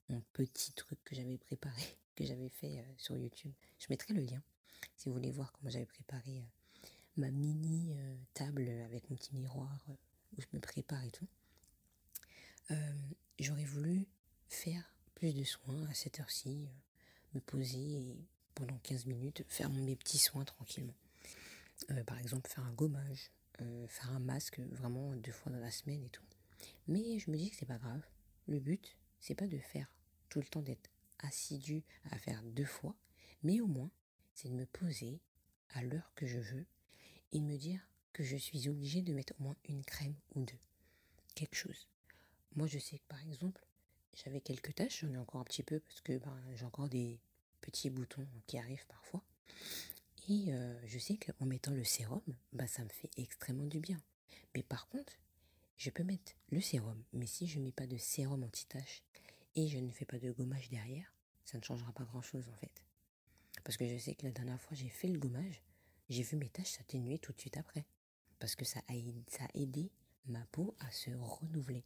mon 0.08 0.22
petit 0.32 0.72
truc 0.72 0.98
que 1.04 1.14
j'avais 1.14 1.38
préparé, 1.38 1.82
que 2.16 2.24
j'avais 2.24 2.48
fait 2.48 2.84
sur 2.96 3.16
YouTube. 3.16 3.52
Je 3.78 3.86
mettrai 3.90 4.14
le 4.14 4.22
lien 4.22 4.42
si 4.96 5.08
vous 5.08 5.14
voulez 5.14 5.30
voir 5.30 5.52
comment 5.52 5.70
j'avais 5.70 5.86
préparé 5.86 6.40
euh, 6.40 6.88
ma 7.16 7.30
mini 7.30 7.92
euh, 7.92 8.16
table 8.34 8.68
avec 8.84 9.08
mon 9.10 9.16
petit 9.16 9.34
miroir 9.34 9.78
euh, 9.88 9.94
où 10.36 10.40
je 10.40 10.46
me 10.52 10.60
prépare 10.60 11.04
et 11.04 11.10
tout, 11.10 11.28
j'aurais 13.38 13.64
voulu 13.64 14.06
faire 14.48 14.82
plus 15.14 15.34
de 15.34 15.44
soins 15.44 15.86
à 15.88 15.94
cette 15.94 16.18
heure-ci, 16.18 16.68
me 17.34 17.40
poser 17.40 17.78
et 17.78 18.26
pendant 18.54 18.78
15 18.78 19.06
minutes 19.06 19.44
faire 19.48 19.70
mes 19.70 19.96
petits 19.96 20.18
soins 20.18 20.44
tranquillement. 20.44 20.94
par 22.06 22.18
exemple, 22.18 22.48
faire 22.48 22.64
un 22.64 22.72
gommage, 22.72 23.30
faire 23.88 24.10
un 24.10 24.20
masque 24.20 24.60
vraiment 24.60 25.14
deux 25.16 25.32
fois 25.32 25.52
dans 25.52 25.58
la 25.58 25.70
semaine 25.70 26.02
et 26.02 26.08
tout. 26.10 26.24
Mais 26.88 27.18
je 27.18 27.30
me 27.30 27.36
dis 27.36 27.50
que 27.50 27.56
c'est 27.56 27.66
pas 27.66 27.78
grave. 27.78 28.02
Le 28.46 28.58
but, 28.58 28.96
c'est 29.20 29.34
pas 29.34 29.46
de 29.46 29.58
faire 29.58 29.90
tout 30.28 30.40
le 30.40 30.46
temps 30.46 30.62
d'être 30.62 30.90
assidu 31.20 31.82
à 32.10 32.18
faire 32.18 32.42
deux 32.42 32.64
fois, 32.64 32.94
mais 33.42 33.60
au 33.60 33.66
moins 33.66 33.90
c'est 34.34 34.48
de 34.48 34.54
me 34.54 34.66
poser 34.66 35.20
à 35.70 35.82
l'heure 35.82 36.12
que 36.14 36.26
je 36.26 36.38
veux 36.38 36.66
et 37.32 37.40
de 37.40 37.44
me 37.44 37.56
dire 37.56 37.80
que 38.12 38.22
je 38.22 38.36
suis 38.36 38.68
obligée 38.68 39.02
de 39.02 39.12
mettre 39.12 39.34
au 39.38 39.42
moins 39.44 39.56
une 39.68 39.84
crème 39.84 40.14
ou 40.34 40.44
deux. 40.44 40.58
Quelque 41.34 41.56
chose. 41.56 41.88
Moi, 42.54 42.66
je 42.68 42.78
sais 42.78 42.98
que 42.98 43.06
par 43.08 43.20
exemple, 43.22 43.64
j'avais 44.14 44.40
quelques 44.40 44.74
taches, 44.74 45.00
j'en 45.00 45.12
ai 45.12 45.18
encore 45.18 45.40
un 45.40 45.44
petit 45.44 45.64
peu 45.64 45.80
parce 45.80 46.00
que 46.00 46.18
ben, 46.18 46.36
j'ai 46.54 46.64
encore 46.64 46.88
des 46.88 47.18
petits 47.64 47.90
boutons 47.90 48.26
qui 48.46 48.58
arrivent 48.58 48.86
parfois. 48.86 49.22
Et 50.28 50.52
euh, 50.52 50.86
je 50.86 50.98
sais 50.98 51.16
qu'en 51.16 51.46
mettant 51.46 51.72
le 51.72 51.84
sérum, 51.84 52.22
bah, 52.52 52.66
ça 52.66 52.84
me 52.84 52.88
fait 52.88 53.10
extrêmement 53.16 53.66
du 53.66 53.80
bien. 53.80 54.00
Mais 54.54 54.62
par 54.62 54.88
contre, 54.88 55.12
je 55.76 55.90
peux 55.90 56.04
mettre 56.04 56.32
le 56.50 56.60
sérum, 56.60 57.02
mais 57.12 57.26
si 57.26 57.46
je 57.46 57.58
ne 57.58 57.64
mets 57.64 57.72
pas 57.72 57.86
de 57.86 57.96
sérum 57.96 58.42
anti-tache 58.42 59.02
et 59.56 59.68
je 59.68 59.78
ne 59.78 59.90
fais 59.90 60.04
pas 60.04 60.18
de 60.18 60.30
gommage 60.30 60.68
derrière, 60.68 61.12
ça 61.44 61.58
ne 61.58 61.62
changera 61.62 61.92
pas 61.92 62.04
grand-chose 62.04 62.48
en 62.48 62.56
fait. 62.56 62.82
Parce 63.64 63.76
que 63.76 63.86
je 63.88 63.98
sais 63.98 64.14
que 64.14 64.26
la 64.26 64.32
dernière 64.32 64.60
fois, 64.60 64.76
j'ai 64.76 64.88
fait 64.88 65.08
le 65.08 65.18
gommage, 65.18 65.62
j'ai 66.08 66.22
vu 66.22 66.36
mes 66.36 66.48
taches 66.48 66.72
s'atténuer 66.72 67.18
tout 67.18 67.32
de 67.32 67.40
suite 67.40 67.56
après. 67.56 67.84
Parce 68.38 68.56
que 68.56 68.64
ça 68.64 68.80
a, 68.88 68.92
ça 69.28 69.44
a 69.44 69.58
aidé 69.58 69.90
ma 70.26 70.44
peau 70.46 70.74
à 70.80 70.90
se 70.90 71.10
renouveler. 71.10 71.84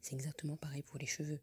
C'est 0.00 0.14
exactement 0.14 0.56
pareil 0.56 0.82
pour 0.82 0.98
les 0.98 1.06
cheveux. 1.06 1.40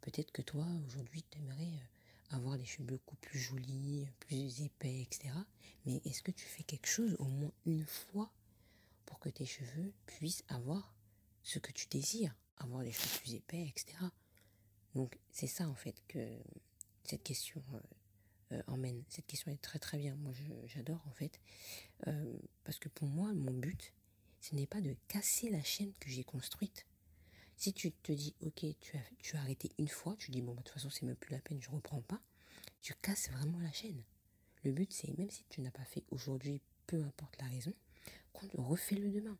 Peut-être 0.00 0.32
que 0.32 0.42
toi, 0.42 0.66
aujourd'hui, 0.86 1.22
tu 1.30 1.38
aimerais 1.38 1.64
euh, 1.64 1.86
avoir 2.32 2.58
des 2.58 2.64
cheveux 2.64 2.84
beaucoup 2.84 3.16
plus 3.16 3.38
jolis, 3.38 4.08
plus 4.20 4.62
épais, 4.62 5.02
etc. 5.02 5.34
Mais 5.86 6.00
est-ce 6.04 6.22
que 6.22 6.30
tu 6.30 6.44
fais 6.44 6.62
quelque 6.62 6.86
chose 6.88 7.16
au 7.18 7.24
moins 7.24 7.52
une 7.66 7.86
fois 7.86 8.32
pour 9.06 9.18
que 9.18 9.28
tes 9.28 9.46
cheveux 9.46 9.92
puissent 10.06 10.44
avoir 10.48 10.94
ce 11.42 11.58
que 11.58 11.72
tu 11.72 11.86
désires, 11.88 12.34
avoir 12.58 12.82
des 12.82 12.92
cheveux 12.92 13.20
plus 13.20 13.34
épais, 13.34 13.66
etc. 13.68 13.98
Donc 14.94 15.18
c'est 15.30 15.46
ça 15.46 15.68
en 15.68 15.74
fait 15.74 16.02
que 16.08 16.38
cette 17.04 17.22
question 17.22 17.62
euh, 17.74 17.80
euh, 18.52 18.62
emmène 18.66 19.02
Cette 19.08 19.26
question 19.26 19.50
est 19.50 19.60
très 19.60 19.78
très 19.78 19.98
bien. 19.98 20.14
Moi, 20.16 20.32
j'adore 20.66 21.00
en 21.06 21.12
fait. 21.12 21.40
Euh, 22.06 22.38
parce 22.64 22.78
que 22.78 22.88
pour 22.88 23.08
moi, 23.08 23.32
mon 23.32 23.52
but, 23.52 23.92
ce 24.40 24.54
n'est 24.54 24.66
pas 24.66 24.80
de 24.80 24.94
casser 25.08 25.50
la 25.50 25.62
chaîne 25.62 25.92
que 26.00 26.10
j'ai 26.10 26.24
construite. 26.24 26.86
Si 27.62 27.72
tu 27.72 27.92
te 27.92 28.10
dis, 28.10 28.34
ok, 28.40 28.66
tu 28.80 28.96
as, 28.96 29.02
tu 29.20 29.36
as 29.36 29.40
arrêté 29.40 29.70
une 29.78 29.86
fois, 29.86 30.16
tu 30.18 30.32
dis, 30.32 30.42
bon, 30.42 30.52
bah, 30.52 30.62
de 30.62 30.64
toute 30.64 30.74
façon, 30.74 30.90
c'est 30.90 31.06
même 31.06 31.14
plus 31.14 31.30
la 31.30 31.38
peine, 31.38 31.62
je 31.62 31.70
reprends 31.70 32.00
pas. 32.00 32.20
Tu 32.80 32.92
casses 32.94 33.30
vraiment 33.30 33.60
la 33.60 33.70
chaîne. 33.70 34.02
Le 34.64 34.72
but, 34.72 34.92
c'est, 34.92 35.16
même 35.16 35.30
si 35.30 35.44
tu 35.48 35.60
n'as 35.60 35.70
pas 35.70 35.84
fait 35.84 36.02
aujourd'hui, 36.10 36.60
peu 36.88 37.00
importe 37.04 37.40
la 37.40 37.46
raison, 37.46 37.72
qu'on 38.32 38.64
refait 38.64 38.96
le 38.96 39.12
demain. 39.12 39.38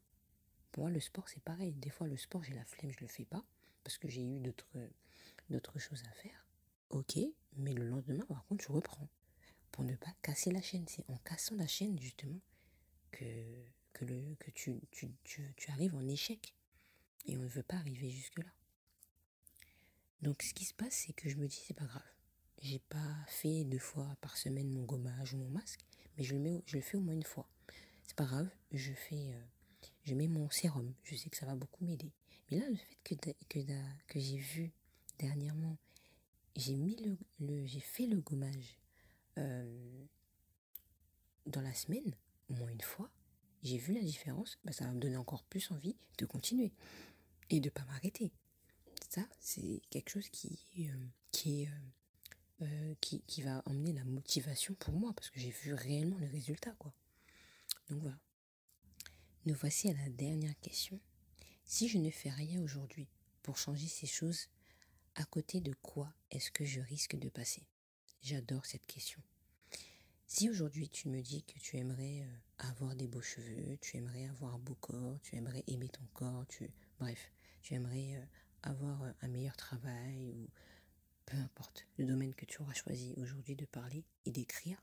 Pour 0.70 0.84
moi, 0.84 0.92
le 0.92 1.00
sport, 1.00 1.28
c'est 1.28 1.42
pareil. 1.42 1.72
Des 1.72 1.90
fois, 1.90 2.06
le 2.06 2.16
sport, 2.16 2.44
j'ai 2.44 2.54
la 2.54 2.64
flemme, 2.64 2.92
je 2.92 3.00
le 3.00 3.08
fais 3.08 3.24
pas, 3.24 3.44
parce 3.82 3.98
que 3.98 4.06
j'ai 4.06 4.24
eu 4.24 4.38
d'autres 4.38 5.80
choses 5.80 6.04
à 6.08 6.12
faire. 6.12 6.46
Ok, 6.90 7.18
mais 7.56 7.72
le 7.72 7.88
lendemain, 7.88 8.24
par 8.26 8.46
contre, 8.46 8.64
je 8.64 8.70
reprends. 8.70 9.08
Pour 9.72 9.82
ne 9.82 9.96
pas 9.96 10.14
casser 10.22 10.52
la 10.52 10.62
chaîne. 10.62 10.84
C'est 10.86 11.10
en 11.10 11.16
cassant 11.24 11.56
la 11.56 11.66
chaîne, 11.66 11.98
justement, 11.98 12.38
que, 13.10 13.24
que, 13.92 14.04
le, 14.04 14.36
que 14.38 14.52
tu, 14.52 14.80
tu, 14.92 15.10
tu, 15.24 15.70
arrives 15.72 15.96
en 15.96 16.06
échec. 16.06 16.54
Et 17.26 17.36
on 17.36 17.42
ne 17.42 17.48
veut 17.48 17.62
pas 17.62 17.76
arriver 17.76 18.10
jusque-là. 18.10 18.50
Donc, 20.20 20.42
ce 20.42 20.54
qui 20.54 20.64
se 20.64 20.74
passe, 20.74 21.04
c'est 21.06 21.12
que 21.12 21.28
je 21.28 21.36
me 21.36 21.46
dis, 21.46 21.62
c'est 21.66 21.74
pas 21.74 21.84
grave. 21.84 22.02
J'ai 22.60 22.78
pas 22.78 23.16
fait 23.26 23.64
deux 23.64 23.78
fois 23.78 24.16
par 24.20 24.36
semaine 24.36 24.70
mon 24.70 24.84
gommage 24.84 25.34
ou 25.34 25.38
mon 25.38 25.48
masque, 25.48 25.80
mais 26.16 26.22
je 26.22 26.34
le, 26.34 26.40
mets, 26.40 26.62
je 26.66 26.76
le 26.76 26.82
fais 26.82 26.96
au 26.96 27.00
moins 27.00 27.14
une 27.14 27.24
fois. 27.24 27.48
C'est 28.04 28.16
pas 28.16 28.24
grave, 28.24 28.48
je 28.70 28.92
fais, 28.92 29.32
euh, 29.32 29.44
je 30.04 30.14
mets 30.14 30.28
mon 30.28 30.48
sérum. 30.50 30.94
Je 31.02 31.16
sais 31.16 31.28
que 31.28 31.36
ça 31.36 31.46
va 31.46 31.56
beaucoup 31.56 31.84
m'aider. 31.84 32.12
Mais 32.50 32.58
là, 32.58 32.68
le 32.68 32.76
fait 32.76 32.98
que, 33.02 33.32
que, 33.48 34.20
j'ai 34.20 34.36
vu 34.36 34.72
dernièrement 35.18 35.76
j'ai 36.56 36.76
mis 36.76 36.96
le, 37.40 37.66
j'ai 37.66 37.80
fait 37.80 38.06
le 38.06 38.20
gommage 38.20 38.78
euh, 39.38 40.04
dans 41.46 41.60
la 41.60 41.74
semaine, 41.74 42.14
au 42.50 42.54
moins 42.54 42.68
une 42.68 42.80
fois, 42.80 43.10
j'ai 43.62 43.78
vu 43.78 43.94
la 43.94 44.02
différence, 44.02 44.58
bah, 44.64 44.72
ça 44.72 44.84
va 44.84 44.92
me 44.92 45.00
donner 45.00 45.16
encore 45.16 45.44
plus 45.44 45.70
envie 45.70 45.96
de 46.18 46.26
continuer 46.26 46.72
et 47.52 47.60
de 47.60 47.70
pas 47.70 47.84
m'arrêter. 47.84 48.32
Ça, 49.08 49.26
c'est 49.40 49.82
quelque 49.90 50.10
chose 50.10 50.28
qui, 50.30 50.58
euh, 50.78 51.06
qui, 51.30 51.66
euh, 51.66 52.62
euh, 52.62 52.94
qui, 53.00 53.22
qui, 53.26 53.42
va 53.42 53.62
emmener 53.66 53.92
la 53.92 54.04
motivation 54.04 54.74
pour 54.74 54.94
moi 54.94 55.12
parce 55.14 55.28
que 55.30 55.38
j'ai 55.38 55.50
vu 55.50 55.74
réellement 55.74 56.16
le 56.18 56.28
résultat. 56.28 56.72
Quoi. 56.78 56.94
Donc 57.88 58.00
voilà. 58.00 58.18
Nous 59.44 59.54
voici 59.54 59.90
à 59.90 59.94
la 59.94 60.08
dernière 60.08 60.58
question. 60.60 60.98
Si 61.64 61.88
je 61.88 61.98
ne 61.98 62.10
fais 62.10 62.30
rien 62.30 62.62
aujourd'hui 62.62 63.08
pour 63.42 63.58
changer 63.58 63.88
ces 63.88 64.06
choses, 64.06 64.48
à 65.14 65.24
côté 65.24 65.60
de 65.60 65.74
quoi 65.82 66.14
est-ce 66.30 66.50
que 66.50 66.64
je 66.64 66.80
risque 66.80 67.16
de 67.16 67.28
passer? 67.28 67.66
J'adore 68.22 68.64
cette 68.64 68.86
question. 68.86 69.20
Si 70.26 70.48
aujourd'hui 70.48 70.88
tu 70.88 71.08
me 71.10 71.20
dis 71.20 71.42
que 71.42 71.58
tu 71.58 71.76
aimerais 71.76 72.26
avoir 72.58 72.94
des 72.94 73.08
beaux 73.08 73.20
cheveux, 73.20 73.76
tu 73.82 73.98
aimerais 73.98 74.26
avoir 74.26 74.54
un 74.54 74.58
beau 74.58 74.76
corps, 74.76 75.18
tu 75.22 75.36
aimerais 75.36 75.64
aimer 75.66 75.88
ton 75.88 76.06
corps, 76.14 76.46
tu 76.48 76.70
bref, 76.98 77.30
tu 77.62 77.74
aimerais 77.74 78.16
euh, 78.16 78.24
avoir 78.62 79.02
euh, 79.02 79.12
un 79.22 79.28
meilleur 79.28 79.56
travail 79.56 80.32
ou 80.32 80.48
peu 81.26 81.36
importe 81.38 81.86
le 81.98 82.04
domaine 82.04 82.34
que 82.34 82.44
tu 82.44 82.60
auras 82.60 82.74
choisi 82.74 83.14
aujourd'hui 83.16 83.54
de 83.54 83.64
parler 83.64 84.04
et 84.26 84.30
d'écrire, 84.30 84.82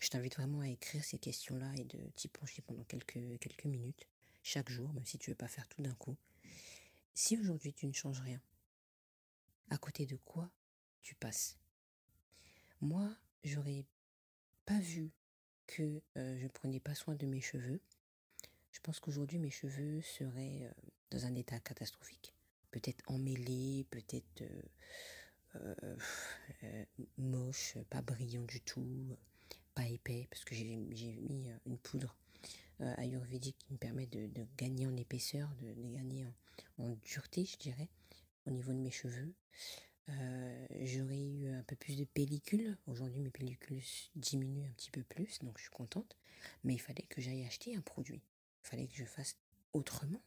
je 0.00 0.08
t'invite 0.08 0.34
vraiment 0.34 0.60
à 0.60 0.68
écrire 0.68 1.02
ces 1.02 1.18
questions-là 1.18 1.72
et 1.76 1.84
de 1.84 1.98
t'y 2.14 2.28
pencher 2.28 2.62
pendant 2.62 2.84
quelques, 2.84 3.38
quelques 3.40 3.64
minutes, 3.64 4.06
chaque 4.42 4.70
jour, 4.70 4.92
même 4.92 5.06
si 5.06 5.18
tu 5.18 5.30
ne 5.30 5.34
veux 5.34 5.38
pas 5.38 5.48
faire 5.48 5.66
tout 5.68 5.82
d'un 5.82 5.94
coup. 5.94 6.16
Si 7.14 7.38
aujourd'hui 7.38 7.72
tu 7.72 7.86
ne 7.86 7.92
changes 7.92 8.20
rien, 8.20 8.40
à 9.70 9.78
côté 9.78 10.04
de 10.04 10.16
quoi 10.16 10.50
tu 11.00 11.14
passes? 11.14 11.58
Moi, 12.80 13.08
j'aurais 13.44 13.86
pas 14.66 14.78
vu 14.78 15.10
que 15.66 16.02
euh, 16.18 16.38
je 16.38 16.48
prenais 16.48 16.80
pas 16.80 16.94
soin 16.94 17.14
de 17.14 17.26
mes 17.26 17.40
cheveux, 17.40 17.80
je 18.72 18.80
pense 18.80 19.00
qu'aujourd'hui 19.00 19.38
mes 19.38 19.50
cheveux 19.50 20.02
seraient 20.02 20.70
dans 21.10 21.26
un 21.26 21.34
état 21.34 21.58
catastrophique. 21.60 22.34
Peut-être 22.70 23.02
emmêlés, 23.06 23.86
peut-être 23.90 24.42
euh, 25.56 25.74
moche, 27.18 27.76
pas 27.90 28.02
brillant 28.02 28.42
du 28.42 28.60
tout, 28.60 29.16
pas 29.74 29.86
épais, 29.86 30.26
parce 30.30 30.44
que 30.44 30.54
j'ai 30.54 30.64
mis 30.64 31.48
une 31.66 31.78
poudre 31.78 32.16
ayurvédique 32.80 33.56
qui 33.58 33.72
me 33.72 33.78
permet 33.78 34.06
de, 34.06 34.28
gagner 34.56 34.86
en 34.86 34.96
épaisseur, 34.96 35.48
de, 35.60 35.72
gagner 35.94 36.26
en, 36.78 36.96
dureté, 37.04 37.44
je 37.44 37.56
dirais, 37.58 37.88
au 38.46 38.50
niveau 38.50 38.72
de 38.72 38.78
mes 38.78 38.90
cheveux. 38.90 39.32
Euh, 40.10 40.66
j'aurais 40.82 41.22
eu 41.22 41.48
un 41.48 41.62
peu 41.62 41.76
plus 41.76 41.96
de 41.96 42.04
pellicules. 42.04 42.76
Aujourd'hui, 42.86 43.20
mes 43.20 43.30
pellicules 43.30 43.82
diminuent 44.16 44.66
un 44.66 44.72
petit 44.72 44.90
peu 44.90 45.02
plus, 45.02 45.38
donc 45.40 45.56
je 45.58 45.62
suis 45.62 45.70
contente. 45.70 46.16
Mais 46.62 46.74
il 46.74 46.80
fallait 46.80 47.06
que 47.08 47.20
j'aille 47.20 47.44
acheter 47.44 47.74
un 47.74 47.80
produit. 47.80 48.22
Il 48.64 48.68
fallait 48.68 48.86
que 48.86 48.96
je 48.96 49.04
fasse 49.04 49.36
autrement 49.72 50.20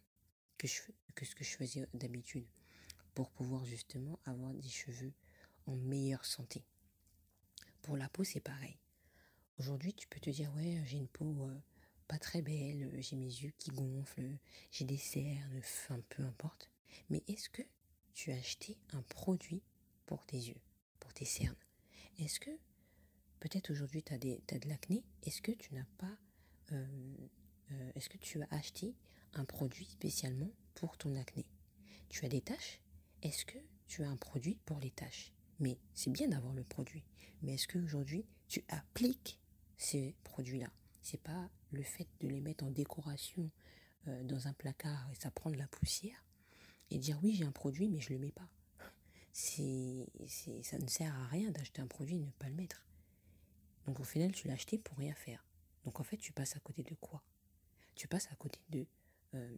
que, 0.58 0.68
ce 0.68 1.36
que 1.36 1.44
je 1.44 1.58
faisais 1.58 1.88
d'habitude 1.94 2.46
pour 3.14 3.30
pouvoir 3.32 3.66
justement 3.66 4.20
avoir 4.26 4.54
des 4.54 4.70
cheveux 4.70 5.14
en 5.66 5.76
meilleure 5.76 6.26
santé. 6.26 6.64
Pour 7.82 7.98
la 7.98 8.10
peau, 8.10 8.24
c'est 8.24 8.42
pareil. 8.42 8.78
Aujourd'hui, 9.60 9.94
tu 9.94 10.08
peux 10.08 10.20
te 10.20 10.30
dire, 10.30 10.54
ouais, 10.56 10.82
j'ai 10.86 10.98
une 10.98 11.08
peau 11.08 11.48
euh, 11.48 11.60
pas 12.08 12.20
très 12.20 12.42
belle, 12.42 12.92
j'ai 13.00 13.16
mes 13.16 13.26
yeux 13.26 13.54
qui 13.58 13.72
gonflent, 13.72 14.38
j'ai 14.72 14.86
des 14.86 14.98
cernes, 14.98 15.58
enfin, 15.58 16.00
peu 16.10 16.24
importe. 16.24 16.70
Mais 17.10 17.24
est-ce 17.28 17.50
que 17.50 17.64
tu 18.14 18.32
as 18.32 18.38
acheté 18.38 18.78
un 18.92 19.02
produit 19.04 19.64
pour 20.06 20.26
tes 20.26 20.38
yeux, 20.38 20.62
pour 21.00 21.14
tes 21.14 21.26
cernes? 21.26 21.56
Est-ce 22.20 22.40
que, 22.40 22.52
peut-être 23.40 23.72
aujourd'hui 23.72 24.04
tu 24.04 24.14
as, 24.14 24.16
as, 24.16 24.60
de 24.60 24.70
l'acné, 24.70 25.04
est-ce 25.24 25.42
que 25.42 25.52
tu 25.52 25.74
n'as 25.74 25.86
pas, 25.98 26.18
euh, 26.72 26.86
euh, 27.72 27.92
est-ce 27.96 28.10
que 28.10 28.18
tu 28.18 28.42
as 28.42 28.48
acheté 28.52 28.96
un 29.34 29.46
produit 29.46 29.86
spécialement 29.86 30.52
pour 30.76 30.98
ton 30.98 31.16
acné 31.16 31.46
Tu 32.10 32.26
as 32.26 32.30
des 32.30 32.42
taches 32.42 32.80
Est-ce 33.22 33.46
que 33.46 33.58
tu 33.88 34.04
as 34.04 34.10
un 34.10 34.18
produit 34.18 34.60
pour 34.66 34.80
les 34.80 34.92
taches 34.92 35.34
Mais 35.60 35.78
c'est 35.94 36.12
bien 36.12 36.28
d'avoir 36.28 36.54
le 36.54 36.64
produit. 36.64 37.04
Mais 37.42 37.54
est-ce 37.54 37.68
qu'aujourd'hui 37.68 38.26
tu 38.48 38.64
appliques 38.70 39.40
ces 39.78 40.16
produits-là? 40.24 40.72
C'est 41.02 41.22
pas 41.22 41.50
le 41.72 41.84
fait 41.84 42.08
de 42.20 42.28
les 42.28 42.42
mettre 42.42 42.64
en 42.64 42.72
décoration 42.72 43.50
euh, 44.08 44.24
dans 44.24 44.48
un 44.48 44.54
placard 44.54 45.10
et 45.12 45.16
ça 45.16 45.32
prend 45.32 45.50
de 45.50 45.58
la 45.58 45.68
poussière 45.68 46.24
et 46.90 46.98
dire 46.98 47.20
oui 47.24 47.36
j'ai 47.36 47.46
un 47.46 47.52
produit 47.52 47.90
mais 47.90 48.00
je 48.00 48.14
le 48.14 48.20
mets 48.20 48.32
pas. 48.32 48.50
Ça 49.34 49.62
ne 49.62 50.88
sert 50.88 51.14
à 51.14 51.28
rien 51.28 51.52
d'acheter 51.52 51.82
un 51.82 51.88
produit 51.88 52.16
et 52.16 52.26
ne 52.26 52.32
pas 52.32 52.50
le 52.50 52.56
mettre. 52.56 52.84
Donc 53.86 54.00
au 54.00 54.04
final 54.04 54.32
tu 54.32 54.48
l'as 54.48 54.56
acheté 54.56 54.78
pour 54.78 54.98
rien 54.98 55.14
faire. 55.14 55.46
Donc 55.86 56.00
en 56.00 56.04
fait 56.04 56.18
tu 56.18 56.34
passes 56.34 56.56
à 56.56 56.60
côté 56.60 56.84
de 56.84 56.96
quoi? 56.96 57.24
Tu 57.96 58.08
passes 58.08 58.28
à 58.32 58.36
côté 58.36 58.60
de 58.70 58.86
euh, 59.36 59.56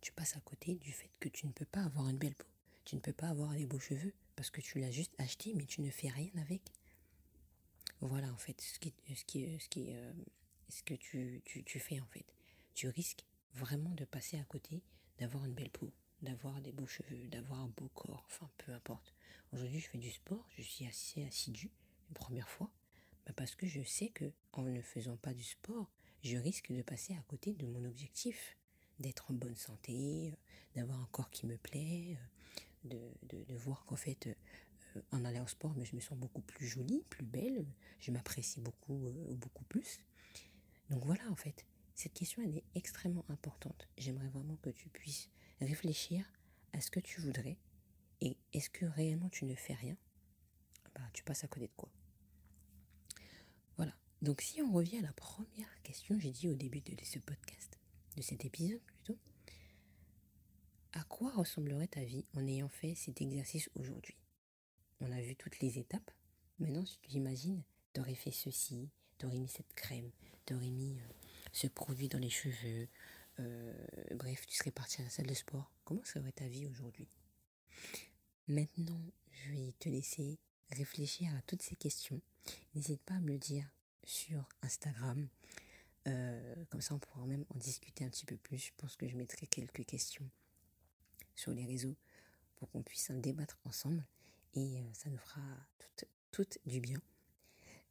tu 0.00 0.12
passes 0.12 0.36
à 0.36 0.40
côté 0.40 0.76
du 0.76 0.92
fait 0.92 1.10
que 1.20 1.28
tu 1.28 1.46
ne 1.46 1.52
peux 1.52 1.64
pas 1.64 1.82
avoir 1.82 2.08
une 2.08 2.18
belle 2.18 2.34
peau. 2.34 2.46
Tu 2.84 2.96
ne 2.96 3.00
peux 3.00 3.12
pas 3.12 3.28
avoir 3.28 3.52
des 3.54 3.66
beaux 3.66 3.78
cheveux 3.78 4.12
parce 4.36 4.50
que 4.50 4.60
tu 4.60 4.78
l'as 4.78 4.90
juste 4.90 5.14
acheté 5.18 5.54
mais 5.54 5.64
tu 5.64 5.80
ne 5.80 5.90
fais 5.90 6.08
rien 6.08 6.30
avec. 6.36 6.62
Voilà 8.00 8.32
en 8.32 8.36
fait 8.36 8.60
ce 8.60 8.78
qui, 8.78 8.92
ce 9.14 9.24
qui, 9.24 9.58
ce 9.58 9.68
qui, 9.68 9.86
euh, 9.94 10.12
ce 10.68 10.82
que 10.82 10.94
tu, 10.94 11.40
tu, 11.44 11.64
tu 11.64 11.78
fais 11.78 12.00
en 12.00 12.06
fait. 12.06 12.26
Tu 12.74 12.88
risques 12.88 13.24
vraiment 13.54 13.94
de 13.94 14.04
passer 14.04 14.38
à 14.38 14.44
côté 14.44 14.82
d'avoir 15.18 15.44
une 15.44 15.54
belle 15.54 15.70
peau 15.70 15.90
d'avoir 16.24 16.60
des 16.60 16.72
beaux 16.72 16.86
cheveux, 16.86 17.28
d'avoir 17.28 17.60
un 17.60 17.68
beau 17.76 17.88
corps, 17.94 18.24
enfin 18.26 18.50
peu 18.58 18.72
importe. 18.72 19.14
Aujourd'hui, 19.52 19.78
je 19.80 19.88
fais 19.88 19.98
du 19.98 20.10
sport, 20.10 20.44
je 20.56 20.62
suis 20.62 20.86
assez 20.86 21.24
assidu, 21.24 21.70
une 22.08 22.14
première 22.14 22.48
fois, 22.48 22.70
bah, 23.26 23.32
parce 23.36 23.54
que 23.54 23.66
je 23.66 23.82
sais 23.82 24.08
que 24.08 24.32
en 24.52 24.62
ne 24.62 24.80
faisant 24.80 25.16
pas 25.16 25.34
du 25.34 25.44
sport, 25.44 25.90
je 26.24 26.38
risque 26.38 26.72
de 26.72 26.82
passer 26.82 27.14
à 27.14 27.22
côté 27.28 27.52
de 27.52 27.66
mon 27.66 27.84
objectif, 27.84 28.56
d'être 28.98 29.30
en 29.30 29.34
bonne 29.34 29.56
santé, 29.56 30.32
euh, 30.32 30.36
d'avoir 30.74 31.00
un 31.00 31.08
corps 31.12 31.30
qui 31.30 31.46
me 31.46 31.58
plaît, 31.58 32.16
euh, 32.86 33.10
de, 33.24 33.54
voir 33.56 33.84
qu'en 33.84 33.96
fait, 33.96 34.26
euh, 34.26 35.00
en 35.12 35.24
allant 35.24 35.44
au 35.44 35.48
sport, 35.48 35.74
mais 35.76 35.84
je 35.84 35.94
me 35.94 36.00
sens 36.00 36.16
beaucoup 36.16 36.40
plus 36.40 36.66
jolie, 36.66 37.04
plus 37.10 37.24
belle, 37.24 37.66
je 38.00 38.10
m'apprécie 38.10 38.60
beaucoup, 38.60 39.12
beaucoup 39.36 39.64
plus. 39.64 40.00
Donc 40.88 41.04
voilà, 41.04 41.28
en 41.30 41.36
fait, 41.36 41.66
cette 41.94 42.14
question, 42.14 42.42
elle 42.42 42.56
est 42.56 42.64
extrêmement 42.74 43.24
importante. 43.28 43.88
J'aimerais 43.98 44.28
vraiment 44.28 44.56
que 44.56 44.70
tu 44.70 44.88
puisses 44.88 45.28
réfléchir 45.60 46.24
à 46.72 46.80
ce 46.80 46.90
que 46.90 47.00
tu 47.00 47.20
voudrais 47.20 47.58
et 48.20 48.36
est-ce 48.52 48.70
que 48.70 48.86
réellement 48.86 49.28
tu 49.28 49.44
ne 49.44 49.54
fais 49.54 49.74
rien? 49.74 49.96
Bah, 50.94 51.02
Tu 51.12 51.22
passes 51.22 51.44
à 51.44 51.48
côté 51.48 51.66
de 51.66 51.72
quoi? 51.76 51.90
Donc 54.22 54.40
si 54.40 54.62
on 54.62 54.72
revient 54.72 54.98
à 54.98 55.02
la 55.02 55.12
première 55.12 55.82
question, 55.82 56.18
j'ai 56.18 56.30
dit 56.30 56.48
au 56.48 56.54
début 56.54 56.80
de 56.80 57.04
ce 57.04 57.18
podcast, 57.18 57.78
de 58.16 58.22
cet 58.22 58.44
épisode 58.44 58.80
plutôt, 58.80 59.18
à 60.92 61.02
quoi 61.04 61.32
ressemblerait 61.32 61.88
ta 61.88 62.04
vie 62.04 62.24
en 62.34 62.46
ayant 62.46 62.68
fait 62.68 62.94
cet 62.94 63.20
exercice 63.20 63.68
aujourd'hui? 63.74 64.16
On 65.00 65.10
a 65.10 65.20
vu 65.20 65.34
toutes 65.36 65.58
les 65.60 65.78
étapes. 65.78 66.10
Maintenant, 66.58 66.86
si 66.86 66.98
tu 67.00 67.08
t'imagines, 67.08 67.62
t'aurais 67.92 68.14
fait 68.14 68.30
ceci, 68.30 68.90
t'aurais 69.18 69.38
mis 69.38 69.48
cette 69.48 69.74
crème, 69.74 70.10
t'aurais 70.46 70.70
mis 70.70 70.98
euh, 70.98 71.12
ce 71.52 71.66
produit 71.66 72.08
dans 72.08 72.18
les 72.18 72.30
cheveux, 72.30 72.88
euh, 73.40 73.86
bref, 74.14 74.46
tu 74.46 74.56
serais 74.56 74.70
parti 74.70 75.00
à 75.00 75.04
la 75.04 75.10
salle 75.10 75.26
de 75.26 75.34
sport. 75.34 75.72
Comment 75.84 76.04
serait 76.04 76.32
ta 76.32 76.46
vie 76.46 76.66
aujourd'hui? 76.66 77.08
Maintenant, 78.46 79.00
je 79.30 79.52
vais 79.52 79.74
te 79.78 79.88
laisser 79.88 80.38
réfléchir 80.70 81.34
à 81.34 81.42
toutes 81.42 81.62
ces 81.62 81.76
questions. 81.76 82.20
N'hésite 82.74 83.02
pas 83.02 83.14
à 83.14 83.20
me 83.20 83.32
le 83.32 83.38
dire 83.38 83.68
sur 84.06 84.48
Instagram. 84.62 85.28
Euh, 86.06 86.64
comme 86.70 86.80
ça, 86.80 86.94
on 86.94 86.98
pourra 86.98 87.26
même 87.26 87.44
en 87.54 87.58
discuter 87.58 88.04
un 88.04 88.10
petit 88.10 88.26
peu 88.26 88.36
plus. 88.36 88.58
Je 88.58 88.72
pense 88.76 88.96
que 88.96 89.08
je 89.08 89.16
mettrai 89.16 89.46
quelques 89.46 89.84
questions 89.86 90.28
sur 91.34 91.52
les 91.52 91.64
réseaux 91.64 91.96
pour 92.56 92.70
qu'on 92.70 92.82
puisse 92.82 93.10
en 93.10 93.14
débattre 93.14 93.58
ensemble. 93.64 94.04
Et 94.54 94.80
euh, 94.80 94.92
ça 94.92 95.10
nous 95.10 95.18
fera 95.18 95.40
tout, 96.30 96.46
du 96.66 96.80
bien 96.80 97.00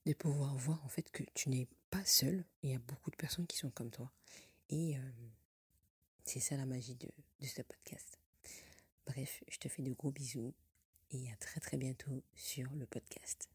de 0.06 0.13
pouvoir 0.13 0.56
voir 0.58 0.84
en 0.84 0.89
fait 0.89 1.10
que 1.12 1.23
tu 1.34 1.49
n'es 1.49 1.67
pas 1.89 2.04
seul. 2.06 2.43
Il 2.62 2.71
y 2.71 2.76
a 2.76 2.80
beaucoup 2.80 3.10
de 3.10 3.15
personnes 3.15 3.47
qui 3.47 3.58
sont 3.58 3.71
comme 3.71 3.91
toi. 3.91 4.12
Et 4.69 4.97
euh, 4.97 5.12
c'est 6.26 6.39
ça 6.39 6.58
la 6.58 6.65
magie 6.65 6.95
de, 6.95 7.10
de 7.39 7.45
ce 7.45 7.62
podcast. 7.62 8.19
Bref, 9.06 9.43
je 9.49 9.58
te 9.58 9.67
fais 9.67 9.82
de 9.82 9.91
gros 9.91 10.12
bisous 10.12 10.54
et 11.12 11.32
à 11.32 11.36
très 11.38 11.60
très 11.60 11.78
bientôt 11.78 12.23
sur 12.36 12.71
le 12.73 12.86
podcast. 12.86 13.52